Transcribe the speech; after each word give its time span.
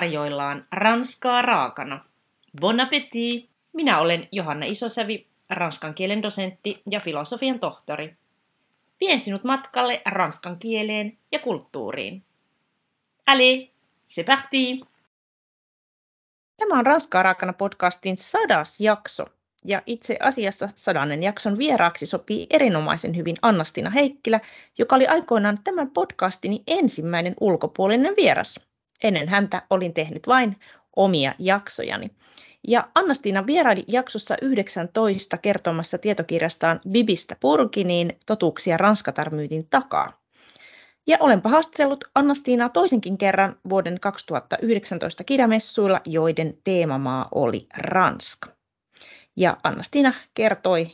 tarjoillaan 0.00 0.66
ranskaa 0.72 1.42
raakana. 1.42 2.04
Bon 2.60 2.80
appétit! 2.80 3.50
Minä 3.72 3.98
olen 3.98 4.28
Johanna 4.32 4.66
Isosävi, 4.66 5.26
ranskan 5.50 5.94
kielen 5.94 6.22
dosentti 6.22 6.82
ja 6.90 7.00
filosofian 7.00 7.60
tohtori. 7.60 8.16
Vien 9.00 9.20
sinut 9.20 9.44
matkalle 9.44 10.02
ranskan 10.06 10.58
kieleen 10.58 11.18
ja 11.32 11.38
kulttuuriin. 11.38 12.24
Allez, 13.26 13.68
c'est 14.06 14.24
parti! 14.26 14.80
Tämä 16.56 16.78
on 16.78 16.86
Ranskaa 16.86 17.22
raakana 17.22 17.52
podcastin 17.52 18.16
sadas 18.16 18.80
jakso, 18.80 19.24
ja 19.64 19.82
itse 19.86 20.16
asiassa 20.20 20.68
sadannen 20.74 21.22
jakson 21.22 21.58
vieraaksi 21.58 22.06
sopii 22.06 22.46
erinomaisen 22.50 23.16
hyvin 23.16 23.36
Annastina 23.42 23.90
Heikkilä, 23.90 24.40
joka 24.78 24.96
oli 24.96 25.06
aikoinaan 25.06 25.58
tämän 25.64 25.90
podcastini 25.90 26.62
ensimmäinen 26.66 27.34
ulkopuolinen 27.40 28.14
vieras. 28.16 28.69
Ennen 29.04 29.28
häntä 29.28 29.62
olin 29.70 29.94
tehnyt 29.94 30.26
vain 30.26 30.56
omia 30.96 31.34
jaksojani. 31.38 32.10
Ja 32.68 32.88
Annastiina 32.94 33.46
vieraili 33.46 33.84
jaksossa 33.88 34.36
19 34.42 35.38
kertomassa 35.38 35.98
tietokirjastaan 35.98 36.80
Bibistä 36.88 37.36
Purkiniin 37.40 38.18
totuuksia 38.26 38.76
Ranskatarmyytin 38.76 39.66
takaa. 39.70 40.20
Ja 41.06 41.16
olenpa 41.20 41.48
haastatellut 41.48 42.04
Annastiinaa 42.14 42.68
toisenkin 42.68 43.18
kerran 43.18 43.56
vuoden 43.68 44.00
2019 44.00 45.24
kirjamessuilla, 45.24 46.00
joiden 46.04 46.58
teemamaa 46.64 47.28
oli 47.34 47.66
Ranska. 47.76 48.50
Ja 49.36 49.56
Annastiina 49.62 50.14
kertoi 50.34 50.90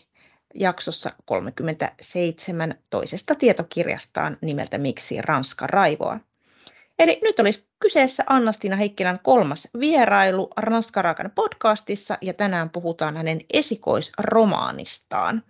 jaksossa 0.55 1.12
37 1.25 2.75
toisesta 2.91 3.34
tietokirjastaan 3.34 4.39
nimeltä 4.41 4.78
Miksi 4.78 5.23
Ranska 5.23 5.67
raivoa. 5.67 6.20
Eli 6.98 7.19
nyt 7.22 7.39
olisi 7.39 7.69
kyseessä 7.78 8.25
Annastina 8.27 8.77
Heikkilän 8.77 9.19
kolmas 9.22 9.69
vierailu 9.80 10.50
Ranskaraakan 10.56 11.30
podcastissa 11.34 12.19
ja 12.20 12.34
tänään 12.34 12.70
puhutaan 12.70 13.16
hänen 13.16 13.41
esikoisromaanistaan. 13.52 15.42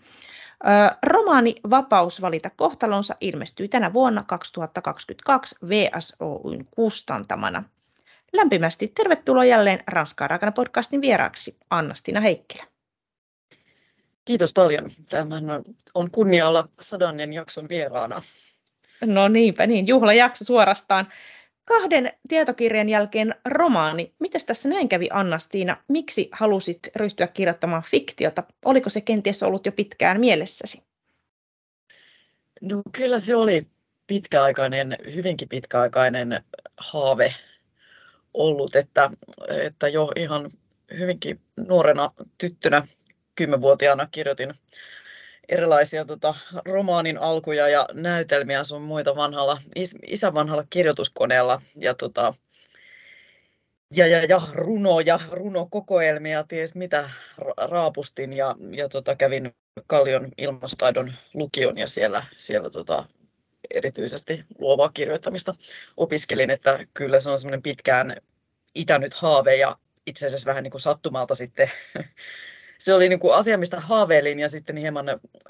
Romaani 1.07 1.55
Vapaus 1.71 2.21
valita 2.21 2.51
kohtalonsa 2.51 3.17
ilmestyi 3.21 3.69
tänä 3.69 3.93
vuonna 3.93 4.25
2022 4.27 5.57
VSOYn 5.69 6.67
kustantamana. 6.71 7.65
Lämpimästi 8.33 8.89
tervetuloa 8.89 9.45
jälleen 9.45 9.81
Ranskaa 9.87 10.29
raakana 10.29 10.53
podcastin 10.53 11.01
vieraaksi 11.01 11.57
Annastina 11.71 12.21
Heikkilä. 12.21 12.65
Kiitos 14.25 14.53
paljon. 14.53 14.91
Tämä 15.11 15.37
on 15.95 16.11
kunnia 16.11 16.49
olla 16.49 16.69
sadannen 16.81 17.33
jakson 17.33 17.69
vieraana. 17.69 18.23
No 19.05 19.29
niinpä 19.29 19.67
niin, 19.67 19.87
juhlajakso 19.87 20.45
suorastaan. 20.45 21.09
Kahden 21.67 22.13
tietokirjan 22.29 22.89
jälkeen 22.89 23.35
romaani. 23.45 24.15
Mitäs 24.19 24.45
tässä 24.45 24.69
näin 24.69 24.89
kävi 24.89 25.09
Anna-Stiina? 25.13 25.77
Miksi 25.89 26.29
halusit 26.33 26.79
ryhtyä 26.97 27.27
kirjoittamaan 27.27 27.83
fiktiota? 27.83 28.43
Oliko 28.65 28.91
se 28.91 29.01
kenties 29.01 29.43
ollut 29.43 29.67
jo 29.67 29.73
pitkään 29.73 30.21
mielessäsi? 30.21 30.83
No 32.61 32.83
kyllä 32.93 33.19
se 33.19 33.37
oli 33.37 33.67
pitkäaikainen, 34.07 34.97
hyvinkin 35.15 35.49
pitkäaikainen 35.49 36.45
haave 36.77 37.35
ollut, 38.35 38.77
että, 38.77 39.11
että 39.63 39.89
jo 39.89 40.13
ihan 40.17 40.51
hyvinkin 40.99 41.41
nuorena 41.57 42.11
tyttönä, 42.39 42.83
kymmenvuotiaana 43.35 44.09
kirjoitin 44.11 44.51
erilaisia 45.49 46.05
tota, 46.05 46.35
romaanin 46.65 47.19
alkuja 47.19 47.69
ja 47.69 47.89
näytelmiä 47.93 48.65
sun 48.65 48.83
muita 48.83 49.17
vanhalla, 49.17 49.59
is, 49.77 49.95
isän 50.07 50.35
vanhalla 50.35 50.65
kirjoituskoneella 50.71 51.63
ja, 51.77 51.95
tota, 51.95 52.35
ja, 53.95 54.07
ja, 54.07 54.25
ja 54.25 54.41
runoja, 54.53 55.21
runokokoelmia, 55.31 56.45
ties 56.45 56.75
mitä 56.75 57.11
raapustin 57.57 58.33
ja, 58.33 58.55
ja 58.71 58.89
tota, 58.89 59.17
kävin 59.17 59.55
Kallion 59.87 60.29
ilmastaidon 60.39 61.13
lukion 61.35 61.79
ja 61.79 61.87
siellä, 61.87 62.25
siellä 62.37 62.71
tota, 62.71 63.05
erityisesti 63.71 64.45
luovaa 64.59 64.91
kirjoittamista 64.95 65.55
opiskelin, 65.97 66.51
että 66.51 66.87
kyllä 66.95 67.21
se 67.21 67.31
on 67.31 67.39
semmoinen 67.39 67.63
pitkään 67.63 68.17
itänyt 68.75 69.15
haave 69.15 69.57
ja 69.57 69.79
itse 70.07 70.27
asiassa 70.27 70.49
vähän 70.49 70.63
niin 70.63 70.71
kuin 70.71 70.81
sattumalta 70.81 71.35
sitten 71.35 71.71
se 72.79 72.95
oli 72.95 73.09
niin 73.09 73.19
kuin 73.19 73.35
asia, 73.35 73.59
mistä 73.59 73.81
haaveilin 73.81 74.39
ja 74.39 74.49
sitten 74.49 74.77
hieman 74.77 75.07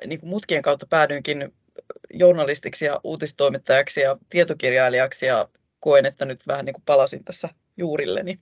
niin 0.07 0.21
kuin 0.21 0.31
mutkien 0.31 0.63
kautta 0.63 0.87
päädyinkin 0.87 1.55
journalistiksi 2.11 2.85
ja 2.85 3.01
uutistoimittajaksi 3.05 4.01
ja 4.01 4.17
tietokirjailijaksi 4.31 5.27
ja 5.27 5.49
koen, 5.81 6.07
että 6.07 6.25
nyt 6.25 6.47
vähän 6.47 6.65
niin 6.65 6.75
kuin 6.75 6.85
palasin 6.87 7.25
tässä 7.25 7.49
juurilleni. 7.77 8.39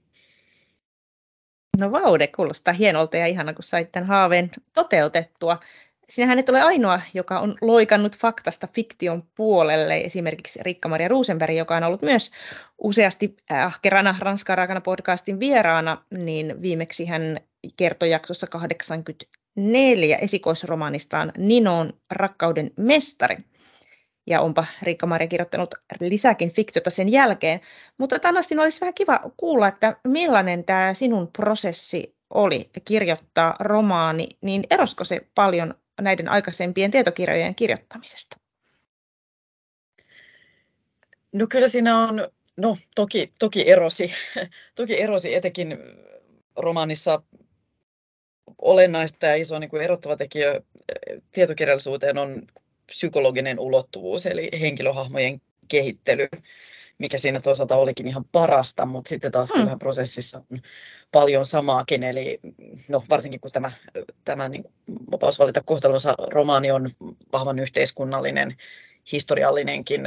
No 1.78 1.93
vaude, 1.93 2.27
kuulostaa 2.27 2.75
hienolta 2.75 3.17
ja 3.17 3.27
ihana, 3.27 3.55
kun 3.55 3.65
sait 3.65 3.93
tämän 3.93 4.09
haaveen 4.09 4.50
toteutettua. 4.72 5.61
Sinähän 6.09 6.38
et 6.38 6.48
ole 6.48 6.62
ainoa, 6.62 7.00
joka 7.15 7.38
on 7.41 7.54
loikannut 7.60 8.16
faktasta 8.16 8.69
fiktion 8.75 9.22
puolelle. 9.37 9.97
Esimerkiksi 9.97 10.59
Rikka-Maria 10.62 11.09
Ruusenberg, 11.09 11.56
joka 11.56 11.76
on 11.76 11.84
ollut 11.84 12.03
myös 12.03 12.31
useasti 12.78 13.37
ahkerana 13.50 14.16
Ranskan 14.19 14.59
raakana 14.59 14.81
podcastin 14.81 15.41
vieraana, 15.41 16.04
niin 16.10 16.62
viimeksi 16.62 17.06
hän 17.06 17.41
kertoi 17.76 18.10
jaksossa 18.10 18.47
84 18.47 20.16
esikoisromanistaan 20.16 21.32
Ninon 21.38 21.92
rakkauden 22.10 22.71
mestari. 22.78 23.36
Ja 24.26 24.41
onpa 24.41 24.66
Riikka-Maria 24.82 25.28
kirjoittanut 25.28 25.75
lisääkin 26.00 26.53
fiktiota 26.53 26.91
sen 26.91 27.09
jälkeen. 27.09 27.60
Mutta 27.98 28.19
Tanastin 28.19 28.59
olisi 28.59 28.81
vähän 28.81 28.94
kiva 28.94 29.21
kuulla, 29.36 29.69
että 29.69 29.97
millainen 30.09 30.65
tämä 30.65 30.94
sinun 30.94 31.28
prosessi 31.36 32.16
oli 32.34 32.71
kirjoittaa 32.84 33.56
romaani, 33.60 34.28
niin 34.41 34.65
erosko 34.71 35.04
se 35.04 35.26
paljon 35.34 35.75
näiden 36.00 36.28
aikaisempien 36.28 36.91
tietokirjojen 36.91 37.55
kirjoittamisesta? 37.55 38.37
No 41.32 41.47
kyllä 41.50 41.69
siinä 41.69 41.99
on, 41.99 42.28
no 42.56 42.77
toki, 42.94 43.32
toki 43.38 43.71
erosi, 43.71 44.12
toki 44.77 45.03
erosi 45.03 45.34
etenkin 45.34 45.78
romaanissa 46.56 47.22
olennaista 48.62 49.27
ja 49.27 49.34
iso 49.34 49.59
niin 49.59 49.71
kuin 49.71 49.83
erottava 49.83 50.16
tekijä 50.16 50.60
tietokirjallisuuteen 51.33 52.19
on 52.19 52.43
psykologinen 52.87 53.59
ulottuvuus, 53.59 54.27
eli 54.27 54.49
henkilöhahmojen 54.60 55.41
kehittely, 55.69 56.28
mikä 56.99 57.19
siinä 57.19 57.41
toisaalta 57.41 57.77
olikin 57.77 58.09
ihan 58.09 58.25
parasta, 58.32 58.87
mutta 58.87 59.09
sitten 59.09 59.32
taas 59.32 59.50
hmm. 59.50 59.59
kyllähän 59.60 59.78
prosessissa 59.78 60.43
on 60.50 60.60
paljon 61.12 61.47
samaakin, 61.47 62.03
eli 62.03 62.41
no, 62.88 63.05
varsinkin 63.10 63.41
kun 63.41 63.50
tämä, 63.50 63.72
tämä 64.25 64.49
niin 64.49 64.65
vapaus 65.10 65.38
valita 65.38 65.62
kohtalonsa 65.62 66.15
romaani 66.31 66.71
on 66.71 66.91
vahvan 67.33 67.59
yhteiskunnallinen, 67.59 68.56
historiallinenkin 69.12 70.03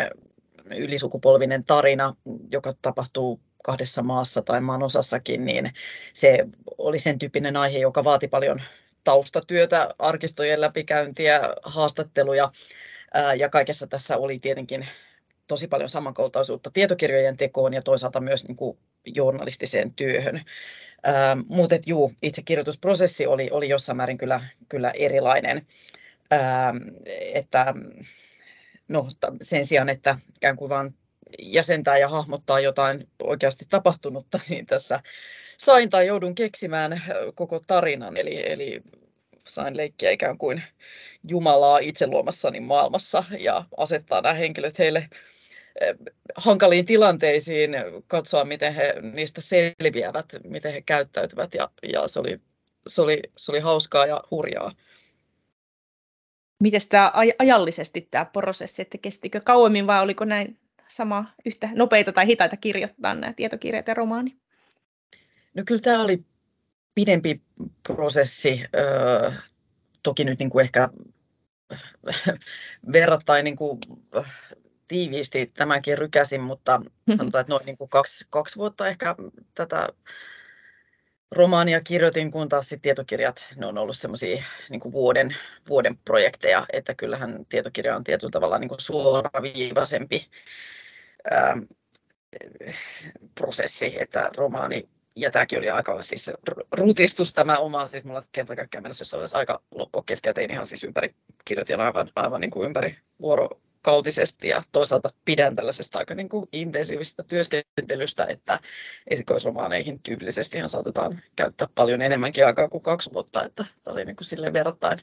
ylisukupolvinen 0.77 1.63
tarina, 1.63 2.15
joka 2.51 2.73
tapahtuu 2.81 3.39
kahdessa 3.63 4.03
maassa 4.03 4.41
tai 4.41 4.61
maan 4.61 4.83
osassakin, 4.83 5.45
niin 5.45 5.73
se 6.13 6.45
oli 6.77 6.99
sen 6.99 7.19
tyyppinen 7.19 7.57
aihe, 7.57 7.77
joka 7.77 8.03
vaati 8.03 8.27
paljon 8.27 8.61
taustatyötä, 9.03 9.89
arkistojen 9.99 10.61
läpikäyntiä, 10.61 11.41
haastatteluja 11.63 12.51
ja 13.37 13.49
kaikessa 13.49 13.87
tässä 13.87 14.17
oli 14.17 14.39
tietenkin 14.39 14.87
tosi 15.47 15.67
paljon 15.67 15.89
samankaltaisuutta 15.89 16.71
tietokirjojen 16.73 17.37
tekoon 17.37 17.73
ja 17.73 17.81
toisaalta 17.81 18.19
myös 18.19 18.47
niin 18.47 18.55
kuin 18.55 18.77
journalistiseen 19.05 19.93
työhön. 19.93 20.45
Ähm, 21.07 21.39
Mutta 21.47 21.75
juu, 21.85 22.13
itse 22.23 22.41
kirjoitusprosessi 22.41 23.27
oli, 23.27 23.49
oli 23.51 23.69
jossain 23.69 23.97
määrin 23.97 24.17
kyllä, 24.17 24.41
kyllä 24.69 24.91
erilainen. 24.95 25.67
Ähm, 26.33 26.77
että, 27.33 27.73
no, 28.87 29.07
sen 29.41 29.65
sijaan, 29.65 29.89
että 29.89 30.19
ikään 30.35 30.55
kuin 30.55 30.69
vaan 30.69 30.93
jäsentää 31.39 31.97
ja 31.97 32.09
hahmottaa 32.09 32.59
jotain 32.59 33.07
oikeasti 33.23 33.65
tapahtunutta, 33.69 34.39
niin 34.49 34.65
tässä 34.65 34.99
sain 35.57 35.89
tai 35.89 36.07
joudun 36.07 36.35
keksimään 36.35 37.01
koko 37.35 37.59
tarinan, 37.67 38.17
eli, 38.17 38.51
eli 38.51 38.81
sain 39.47 39.77
leikkiä 39.77 40.11
ikään 40.11 40.37
kuin 40.37 40.63
Jumalaa 41.29 41.79
itse 41.79 42.07
luomassani 42.07 42.59
maailmassa 42.59 43.23
ja 43.39 43.63
asettaa 43.77 44.21
nämä 44.21 44.33
henkilöt 44.33 44.79
heille 44.79 45.09
hankaliin 46.35 46.85
tilanteisiin, 46.85 47.71
katsoa 48.07 48.45
miten 48.45 48.73
he 48.73 48.93
niistä 49.13 49.41
selviävät, 49.41 50.25
miten 50.43 50.73
he 50.73 50.81
käyttäytyvät 50.81 51.53
ja, 51.53 51.69
ja 51.93 52.07
se, 52.07 52.19
oli, 52.19 52.41
se, 52.87 53.01
oli, 53.01 53.21
se 53.37 53.51
oli 53.51 53.59
hauskaa 53.59 54.05
ja 54.05 54.23
hurjaa. 54.31 54.71
Miten 56.63 56.81
tämä 56.89 57.11
aj- 57.15 57.35
ajallisesti 57.39 58.07
tämä 58.11 58.25
prosessi, 58.25 58.81
että 58.81 58.97
kestikö 58.97 59.41
kauemmin 59.41 59.87
vai 59.87 60.01
oliko 60.01 60.25
näin 60.25 60.59
sama 60.87 61.25
yhtä 61.45 61.69
nopeita 61.73 62.11
tai 62.11 62.27
hitaita 62.27 62.57
kirjoittaa 62.57 63.13
nämä 63.13 63.33
tietokirjat 63.33 63.87
ja 63.87 63.93
romaani? 63.93 64.37
No 65.53 65.63
kyllä 65.65 65.81
tämä 65.81 66.01
oli 66.01 66.23
pidempi 66.95 67.41
prosessi, 67.83 68.63
öö, 68.75 69.31
toki 70.03 70.23
nyt 70.23 70.39
niin 70.39 70.49
kuin 70.49 70.63
ehkä 70.63 70.89
verrattain 72.93 73.43
niin 73.43 73.55
kuin 73.55 73.79
tiiviisti 74.87 75.51
tämänkin 75.53 75.97
rykäsin, 75.97 76.41
mutta 76.41 76.81
sanotaan, 77.17 77.41
että 77.41 77.53
noin 77.53 77.65
niin 77.65 77.77
kuin 77.77 77.89
kaksi, 77.89 78.25
kaksi 78.29 78.55
vuotta 78.55 78.87
ehkä 78.87 79.15
tätä 79.55 79.87
romaania 81.31 81.81
kirjoitin, 81.81 82.31
kun 82.31 82.49
taas 82.49 82.69
sit 82.69 82.81
tietokirjat, 82.81 83.53
ne 83.57 83.65
on 83.65 83.77
ollut 83.77 83.97
semmoisia 83.97 84.43
niin 84.69 84.91
vuoden, 84.91 85.35
vuoden 85.69 85.97
projekteja, 85.97 86.65
että 86.73 86.95
kyllähän 86.95 87.45
tietokirja 87.49 87.95
on 87.95 88.03
tietyllä 88.03 88.31
tavalla 88.31 88.59
niin 88.59 88.69
kuin 88.69 88.81
suoraviivaisempi 88.81 90.29
ää, 91.31 91.57
prosessi, 93.35 94.01
että 94.01 94.29
romaani 94.37 94.89
ja 95.15 95.31
tämäkin 95.31 95.59
oli 95.59 95.69
aika 95.69 96.01
siis 96.01 96.31
rutistus 96.71 97.33
tämä 97.33 97.57
oma, 97.57 97.87
siis 97.87 98.05
mulla 98.05 98.21
kerta 98.31 98.55
kaikkiaan 98.55 98.83
mennessä 98.83 99.01
jossain 99.01 99.19
vaiheessa 99.19 99.37
aika 99.37 99.61
loppua 99.71 100.03
kesken, 100.05 100.33
tein 100.33 100.51
ihan 100.51 100.65
siis 100.65 100.83
ympäri, 100.83 101.15
kirjoitin 101.45 101.79
aivan, 101.79 102.11
aivan 102.15 102.41
niin 102.41 102.51
kuin 102.51 102.65
ympäri 102.65 102.97
vuorokautisesti 103.87 104.47
ja 104.47 104.63
toisaalta 104.71 105.13
pidän 105.25 105.55
tällaisesta 105.55 105.99
aika 105.99 106.15
niin 106.15 106.29
kuin 106.29 106.49
intensiivisestä 106.51 107.23
työskentelystä, 107.23 108.25
että 108.29 108.59
esikoisromaaneihin 109.07 109.99
tyypillisesti 109.99 110.57
saatetaan 110.65 111.21
käyttää 111.35 111.67
paljon 111.75 112.01
enemmänkin 112.01 112.45
aikaa 112.45 112.69
kuin 112.69 112.83
kaksi 112.83 113.13
vuotta, 113.13 113.45
että 113.45 113.65
tämä 113.83 113.93
oli 113.93 114.05
niin 114.05 114.15
kuin 114.15 114.25
silleen 114.25 114.53
verrattain 114.53 114.99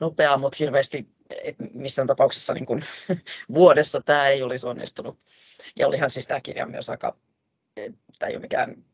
nopeaa, 0.00 0.38
mutta 0.38 0.56
hirveästi 0.60 1.06
että 1.44 1.64
missään 1.74 2.08
tapauksessa 2.08 2.54
niin 2.54 2.66
kuin 2.66 2.82
vuodessa 3.58 4.00
tämä 4.00 4.28
ei 4.28 4.42
olisi 4.42 4.66
onnistunut. 4.66 5.18
Ja 5.76 5.86
olihan 5.86 6.10
siis 6.10 6.26
tämä 6.26 6.40
kirja 6.40 6.66
myös 6.66 6.90
aika, 6.90 7.16
tämä 8.18 8.28
ei 8.28 8.36
ole 8.36 8.42
mikään 8.42 8.84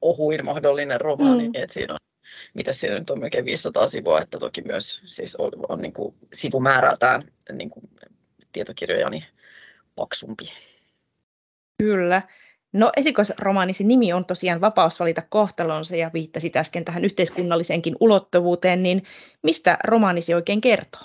ohuin 0.00 0.44
mahdollinen 0.44 1.00
romaani, 1.00 1.48
mm. 1.48 1.54
että 1.54 1.74
siinä 1.74 1.94
on 1.94 1.98
mitä 2.54 2.72
siinä 2.72 2.98
nyt 2.98 3.10
on 3.10 3.20
melkein 3.20 3.44
500 3.44 3.86
sivua, 3.86 4.20
että 4.20 4.38
toki 4.38 4.62
myös 4.62 5.02
siis 5.04 5.36
on, 5.36 5.52
on 5.68 5.82
niin 5.82 5.92
kuin 5.92 6.14
sivumäärältään 6.32 7.32
niin 7.52 7.70
kuin 7.70 7.90
tietokirjojani 8.52 9.26
paksumpi. 9.96 10.44
Kyllä. 11.78 12.22
No 12.72 12.92
esikoisromaanisi 12.96 13.84
nimi 13.84 14.12
on 14.12 14.24
tosiaan 14.24 14.60
Vapaus 14.60 15.00
valita 15.00 15.22
kohtalonsa 15.28 15.96
ja 15.96 16.10
viittasit 16.14 16.56
äsken 16.56 16.84
tähän 16.84 17.04
yhteiskunnalliseenkin 17.04 17.96
ulottuvuuteen, 18.00 18.82
niin 18.82 19.02
mistä 19.42 19.78
romaanisi 19.84 20.34
oikein 20.34 20.60
kertoo? 20.60 21.02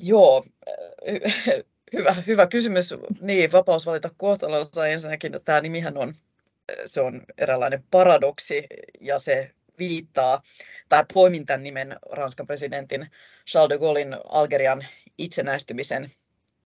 Joo, 0.00 0.42
Hyvä, 1.94 2.14
hyvä 2.26 2.46
kysymys. 2.46 2.94
Niin, 3.20 3.52
vapaus 3.52 3.86
valita 3.86 4.10
kohtalonsa 4.16 4.86
ensinnäkin, 4.86 5.32
tämä 5.44 5.60
nimihän 5.60 5.98
on, 5.98 6.14
se 6.84 7.00
on 7.00 7.22
eräänlainen 7.38 7.84
paradoksi 7.90 8.66
ja 9.00 9.18
se 9.18 9.50
viittaa, 9.78 10.42
tai 10.88 11.04
poimin 11.14 11.46
tämän 11.46 11.62
nimen 11.62 11.96
Ranskan 12.10 12.46
presidentin 12.46 13.10
Charles 13.50 13.68
de 13.68 13.78
Gaullein 13.78 14.16
Algerian 14.24 14.82
itsenäistymisen 15.18 16.10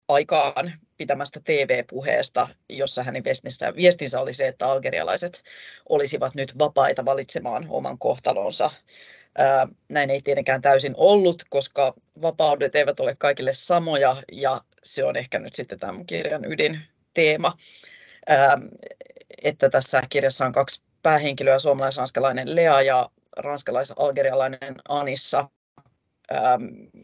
aikaan 0.08 0.74
pitämästä 0.98 1.40
TV-puheesta, 1.44 2.48
jossa 2.70 3.04
hänen 3.04 3.24
viestinsä, 3.24 3.76
viestinsä 3.76 4.20
oli 4.20 4.34
se, 4.34 4.48
että 4.48 4.68
algerialaiset 4.68 5.44
olisivat 5.90 6.36
nyt 6.36 6.60
vapaita 6.60 7.06
valitsemaan 7.06 7.66
oman 7.70 8.00
kohtalonsa. 8.00 8.72
näin 9.90 10.10
ei 10.10 10.20
tietenkään 10.24 10.62
täysin 10.62 10.94
ollut, 10.98 11.44
koska 11.50 11.94
vapaudet 12.22 12.76
eivät 12.76 13.00
ole 13.00 13.16
kaikille 13.16 13.54
samoja 13.54 14.24
ja 14.32 14.62
se 14.84 15.04
on 15.04 15.16
ehkä 15.16 15.40
nyt 15.40 15.56
sitten 15.56 15.80
tämän 15.80 16.06
kirjan 16.06 16.46
ydinteema, 16.46 17.54
että 19.44 19.70
tässä 19.70 20.02
kirjassa 20.10 20.46
on 20.46 20.52
kaksi 20.52 20.82
päähenkilöä, 21.06 21.60
suomalais-ranskalainen 21.60 22.56
Lea 22.56 22.82
ja 22.82 23.10
ranskalais-algerialainen 23.38 24.76
Anissa, 24.90 25.50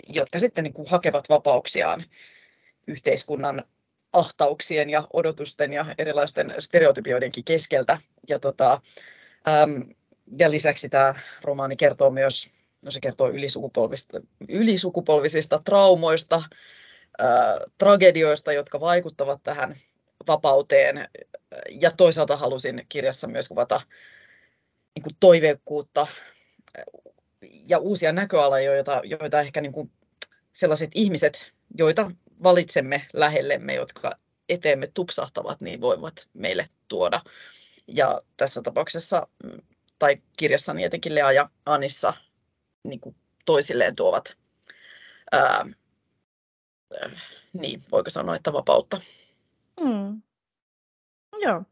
jotka 0.08 0.40
sitten 0.40 0.64
niin 0.64 0.74
kuin 0.74 0.88
hakevat 0.90 1.30
vapauksiaan 1.30 2.04
yhteiskunnan 2.88 3.64
ahtauksien 4.14 4.90
ja 4.90 5.08
odotusten 5.14 5.74
ja 5.74 5.86
erilaisten 5.98 6.54
stereotypioidenkin 6.60 7.44
keskeltä. 7.44 7.98
Ja, 8.30 8.40
tota, 8.40 8.82
ja 10.40 10.52
lisäksi 10.52 10.90
tämä 10.90 11.16
romaani 11.42 11.76
kertoo 11.76 12.10
myös, 12.10 12.50
no 12.86 12.92
se 12.92 13.00
kertoo 13.00 13.30
ylisukupolvisista, 13.30 14.22
ylisukupolvisista 14.50 15.60
traumoista, 15.66 16.44
tragedioista, 17.78 18.54
jotka 18.54 18.80
vaikuttavat 18.80 19.44
tähän 19.44 19.76
vapauteen. 20.28 21.10
Ja 21.82 21.92
toisaalta 21.92 22.38
halusin 22.38 22.86
kirjassa 22.90 23.28
myös 23.28 23.48
kuvata 23.48 23.82
niin 24.96 25.04
kuin 25.04 25.16
toiveikkuutta 25.20 26.08
ja 27.68 27.78
uusia 27.78 28.12
näköaloja, 28.12 28.64
joita, 28.64 29.02
joita 29.04 29.40
ehkä 29.40 29.62
niin 29.62 29.72
kuin 29.72 29.92
sellaiset 30.54 30.92
ihmiset, 30.96 31.52
joita 31.78 32.12
valitsemme 32.44 33.06
lähellemme, 33.14 33.74
jotka 33.74 34.12
eteemme 34.50 34.88
tupsahtavat, 34.94 35.62
niin 35.62 35.82
voivat 35.82 36.30
meille 36.34 36.66
tuoda. 36.88 37.22
Ja 37.88 38.22
tässä 38.38 38.62
tapauksessa, 38.62 39.28
tai 40.00 40.18
kirjassani 40.38 40.84
etenkin 40.84 41.16
Lea 41.16 41.32
ja 41.32 41.50
Anissa 41.66 42.14
niin 42.84 43.00
kuin 43.00 43.16
toisilleen 43.46 43.96
tuovat 43.96 44.38
ää, 45.32 45.66
niin, 47.54 47.84
voiko 47.92 48.10
sanoa, 48.10 48.36
että 48.36 48.54
vapautta. 48.54 49.02
Mm. 49.80 50.11
Joo. 51.42 51.64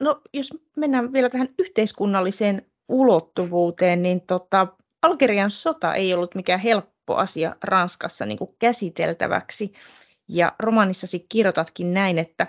No, 0.00 0.20
jos 0.34 0.50
mennään 0.76 1.12
vielä 1.12 1.30
tähän 1.30 1.48
yhteiskunnalliseen 1.58 2.66
ulottuvuuteen, 2.88 4.02
niin 4.02 4.20
tota, 4.20 4.66
Algerian 5.02 5.50
sota 5.50 5.94
ei 5.94 6.14
ollut 6.14 6.34
mikään 6.34 6.60
helppo 6.60 7.16
asia 7.16 7.56
Ranskassa 7.64 8.26
niin 8.26 8.38
kuin 8.38 8.56
käsiteltäväksi. 8.58 9.72
Ja 10.28 10.52
romanissasi 10.58 11.26
kirjoitatkin 11.28 11.94
näin, 11.94 12.18
että 12.18 12.46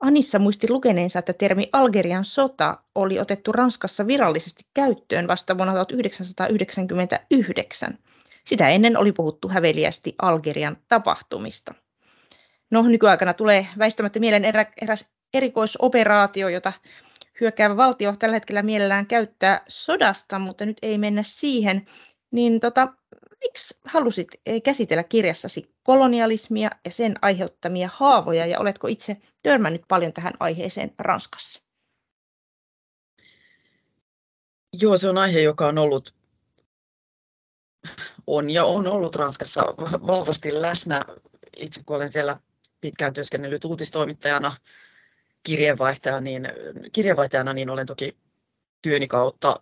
Anissa 0.00 0.38
muisti 0.38 0.70
lukeneensa, 0.70 1.18
että 1.18 1.32
termi 1.32 1.68
Algerian 1.72 2.24
sota 2.24 2.78
oli 2.94 3.20
otettu 3.20 3.52
Ranskassa 3.52 4.06
virallisesti 4.06 4.62
käyttöön 4.74 5.28
vasta 5.28 5.56
vuonna 5.56 5.72
1999. 5.72 7.98
Sitä 8.46 8.68
ennen 8.68 8.96
oli 8.96 9.12
puhuttu 9.12 9.48
häveliästi 9.48 10.14
Algerian 10.22 10.76
tapahtumista. 10.88 11.74
No, 12.70 12.82
nykyaikana 12.82 13.34
tulee 13.34 13.66
väistämättä 13.78 14.20
mieleen 14.20 14.44
erä, 14.44 14.66
eräs 14.82 15.04
erikoisoperaatio, 15.34 16.48
jota 16.48 16.72
hyökkäävä 17.40 17.76
valtio 17.76 18.16
tällä 18.18 18.36
hetkellä 18.36 18.62
mielellään 18.62 19.06
käyttää 19.06 19.64
sodasta, 19.68 20.38
mutta 20.38 20.66
nyt 20.66 20.76
ei 20.82 20.98
mennä 20.98 21.22
siihen. 21.22 21.86
Niin 22.30 22.60
tota, 22.60 22.88
miksi 23.44 23.74
halusit 23.84 24.28
eh, 24.46 24.62
käsitellä 24.62 25.04
kirjassasi 25.04 25.74
kolonialismia 25.82 26.70
ja 26.84 26.90
sen 26.90 27.14
aiheuttamia 27.22 27.88
haavoja, 27.92 28.46
ja 28.46 28.58
oletko 28.58 28.88
itse 28.88 29.16
törmännyt 29.42 29.82
paljon 29.88 30.12
tähän 30.12 30.32
aiheeseen 30.40 30.94
Ranskassa? 30.98 31.62
Joo, 34.72 34.96
se 34.96 35.08
on 35.08 35.18
aihe, 35.18 35.40
joka 35.40 35.66
on 35.66 35.78
ollut 35.78 36.14
on 38.26 38.50
ja 38.50 38.64
on 38.64 38.86
ollut 38.86 39.16
Ranskassa 39.16 39.62
vahvasti 40.06 40.62
läsnä. 40.62 41.00
Itse 41.56 41.82
kun 41.86 41.96
olen 41.96 42.08
siellä 42.08 42.40
pitkään 42.80 43.12
työskennellyt 43.12 43.64
uutistoimittajana, 43.64 44.56
kirjeenvaihtajana, 45.42 46.20
niin, 46.20 46.48
kirjeenvaihtajana, 46.92 47.52
niin 47.52 47.70
olen 47.70 47.86
toki 47.86 48.16
työni 48.82 49.08
kautta 49.08 49.60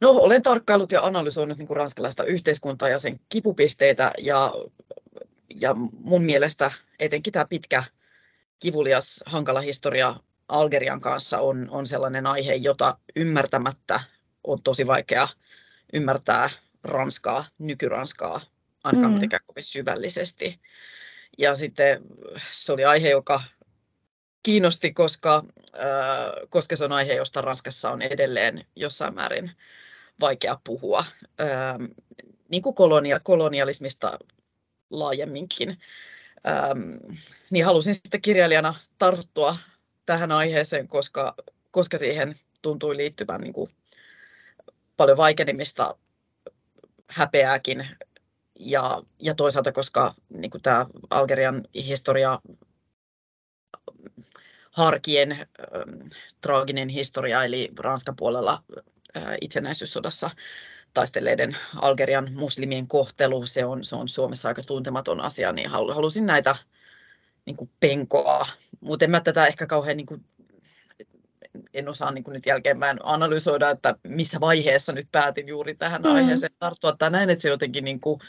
No, 0.00 0.10
olen 0.10 0.42
tarkkaillut 0.42 0.92
ja 0.92 1.02
analysoinut 1.02 1.58
niin 1.58 1.66
kuin 1.66 1.76
ranskalaista 1.76 2.24
yhteiskuntaa 2.24 2.88
ja 2.88 2.98
sen 2.98 3.20
kipupisteitä 3.28 4.12
ja, 4.18 4.52
ja 5.60 5.74
mun 5.92 6.22
mielestä 6.22 6.70
etenkin 6.98 7.32
tämä 7.32 7.44
pitkä, 7.44 7.84
kivulias, 8.58 9.24
hankala 9.26 9.60
historia 9.60 10.14
Algerian 10.48 11.00
kanssa 11.00 11.40
on, 11.40 11.68
on 11.70 11.86
sellainen 11.86 12.26
aihe, 12.26 12.54
jota 12.54 12.98
ymmärtämättä 13.16 14.00
on 14.44 14.62
tosi 14.62 14.86
vaikea 14.86 15.28
ymmärtää 15.92 16.50
Ranskaa, 16.84 17.44
nykyranskaa, 17.58 18.40
ainakaan 18.84 19.10
mm. 19.10 19.14
mitenkään 19.14 19.42
kovin 19.46 19.64
syvällisesti. 19.64 20.60
Ja 21.38 21.54
sitten 21.54 22.02
se 22.50 22.72
oli 22.72 22.84
aihe, 22.84 23.10
joka 23.10 23.42
kiinnosti, 24.42 24.92
koska, 24.92 25.44
äh, 25.74 26.48
koska 26.48 26.76
se 26.76 26.84
on 26.84 26.92
aihe, 26.92 27.14
josta 27.14 27.40
Ranskassa 27.40 27.90
on 27.90 28.02
edelleen 28.02 28.66
jossain 28.76 29.14
määrin 29.14 29.50
vaikea 30.20 30.60
puhua, 30.64 31.04
äh, 31.40 31.76
niin 32.48 32.62
kuin 32.62 32.74
kolonia, 32.74 33.20
kolonialismista 33.20 34.18
laajemminkin. 34.90 35.78
Ähm, 36.48 37.14
niin 37.50 37.64
halusin 37.64 37.94
sitten 37.94 38.22
kirjailijana 38.22 38.74
tarttua 38.98 39.56
tähän 40.06 40.32
aiheeseen, 40.32 40.88
koska, 40.88 41.34
koska 41.70 41.98
siihen 41.98 42.34
tuntui 42.62 42.96
liittyvän 42.96 43.40
niin 43.40 43.52
kuin 43.52 43.70
paljon 44.96 45.16
vaikenemista, 45.16 45.96
häpeääkin 47.10 47.88
ja, 48.60 49.02
ja 49.22 49.34
toisaalta, 49.34 49.72
koska 49.72 50.14
niin 50.28 50.50
kuin 50.50 50.62
tämä 50.62 50.86
Algerian 51.10 51.64
historia, 51.74 52.38
Harkien 54.70 55.32
äh, 55.32 55.46
traaginen 56.40 56.88
historia, 56.88 57.44
eli 57.44 57.72
Ranskan 57.78 58.16
puolella 58.16 58.62
äh, 59.16 59.24
itsenäisyyssodassa 59.40 60.30
taistelleiden 60.94 61.56
Algerian 61.76 62.32
muslimien 62.34 62.88
kohtelu, 62.88 63.46
se 63.46 63.64
on, 63.64 63.84
se 63.84 63.96
on 63.96 64.08
Suomessa 64.08 64.48
aika 64.48 64.62
tuntematon 64.62 65.20
asia, 65.20 65.52
niin 65.52 65.70
halusin 65.70 66.26
näitä 66.26 66.56
niin 67.46 67.56
kuin 67.56 67.70
penkoa, 67.80 68.46
mutta 68.80 69.04
en 69.04 69.10
mä 69.10 69.20
tätä 69.20 69.46
ehkä 69.46 69.66
kauhean 69.66 69.96
niin 69.96 70.06
kuin, 70.06 70.24
en 71.76 71.88
osaa 71.88 72.10
niin 72.10 72.24
kuin 72.24 72.32
nyt 72.32 72.46
jälkeenpäin 72.46 72.98
analysoida, 73.02 73.70
että 73.70 73.94
missä 74.08 74.40
vaiheessa 74.40 74.92
nyt 74.92 75.08
päätin 75.12 75.48
juuri 75.48 75.74
tähän 75.74 76.02
mm. 76.02 76.14
aiheeseen 76.14 76.52
tarttua, 76.58 76.92
tai 76.92 77.10
näin, 77.10 77.30
että 77.30 77.42
se 77.42 77.48
jotenkin 77.48 77.84
niin 77.84 78.00
kuin, 78.00 78.20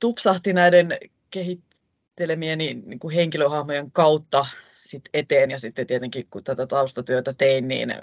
tupsahti 0.00 0.52
näiden 0.52 0.98
kehittelemieni 1.30 2.74
niin 2.74 2.98
kuin 2.98 3.14
henkilöhahmojen 3.14 3.90
kautta 3.90 4.46
sit 4.76 5.02
eteen, 5.14 5.50
ja 5.50 5.58
sitten 5.58 5.86
tietenkin 5.86 6.26
kun 6.30 6.44
tätä 6.44 6.66
taustatyötä 6.66 7.32
tein, 7.32 7.68
niin, 7.68 7.94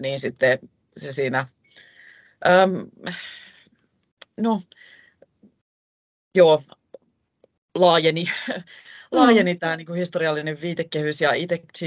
niin 0.00 0.20
sitten 0.20 0.58
se 0.96 1.12
siinä, 1.12 1.46
äm, 2.48 2.86
no, 4.36 4.60
joo, 6.34 6.62
laajeni, 7.74 8.24
laajeni 9.14 9.52
mm. 9.52 9.58
tämä 9.58 9.76
niin 9.76 9.86
kuin 9.86 9.98
historiallinen 9.98 10.60
viitekehys 10.60 11.20
ja 11.20 11.30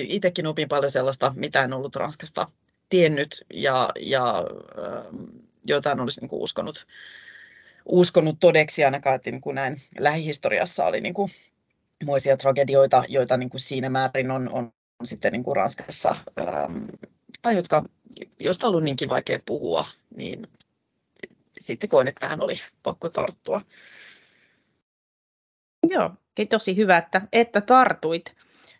itsekin 0.07 0.47
opin 0.47 0.67
paljon 0.67 0.91
sellaista, 0.91 1.33
mitä 1.35 1.63
en 1.63 1.73
ollut 1.73 1.95
Ranskasta 1.95 2.47
tiennyt 2.89 3.45
ja, 3.53 3.89
ja 3.99 4.43
jotain 5.67 5.99
olisi 5.99 6.21
niin 6.21 6.29
kuin 6.29 6.41
uskonut, 6.41 6.87
uskonut 7.85 8.37
todeksi 8.39 8.85
ainakaan, 8.85 9.15
että 9.15 9.31
niin 9.31 9.41
kuin 9.41 9.55
näin 9.55 9.81
lähihistoriassa 9.99 10.85
oli 10.85 11.01
niin 11.01 11.13
kuin 11.13 11.31
moisia 12.05 12.37
tragedioita, 12.37 13.03
joita 13.07 13.37
niin 13.37 13.49
kuin 13.49 13.61
siinä 13.61 13.89
määrin 13.89 14.31
on, 14.31 14.49
on 14.53 14.71
sitten 15.03 15.31
niin 15.31 15.43
kuin 15.43 15.55
Ranskassa, 15.55 16.15
ähm, 16.39 16.85
tai 17.41 17.55
jotka, 17.55 17.83
joista 18.39 18.67
on 18.67 18.69
ollut 18.69 18.83
niinkin 18.83 19.09
vaikea 19.09 19.39
puhua, 19.45 19.85
niin 20.15 20.47
sitten 21.59 21.89
koin, 21.89 22.07
että 22.07 22.19
tähän 22.19 22.41
oli 22.41 22.53
pakko 22.83 23.09
tarttua. 23.09 23.61
Joo, 25.89 26.11
tosi 26.45 26.75
hyvä, 26.75 26.97
että, 26.97 27.21
että 27.33 27.61
tartuit. 27.61 28.33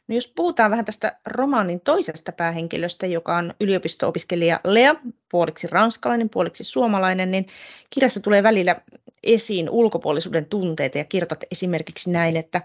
No 0.07 0.15
jos 0.15 0.33
puhutaan 0.35 0.71
vähän 0.71 0.85
tästä 0.85 1.17
romaanin 1.25 1.81
toisesta 1.81 2.31
päähenkilöstä, 2.31 3.05
joka 3.05 3.37
on 3.37 3.53
yliopisto-opiskelija 3.59 4.59
Lea, 4.63 4.95
puoliksi 5.29 5.67
ranskalainen, 5.67 6.29
puoliksi 6.29 6.63
suomalainen, 6.63 7.31
niin 7.31 7.47
kirjassa 7.89 8.19
tulee 8.19 8.43
välillä 8.43 8.75
esiin 9.23 9.69
ulkopuolisuuden 9.69 10.45
tunteita 10.45 10.97
ja 10.97 11.03
kirjoitat 11.03 11.43
esimerkiksi 11.51 12.11
näin, 12.11 12.37
että 12.37 12.61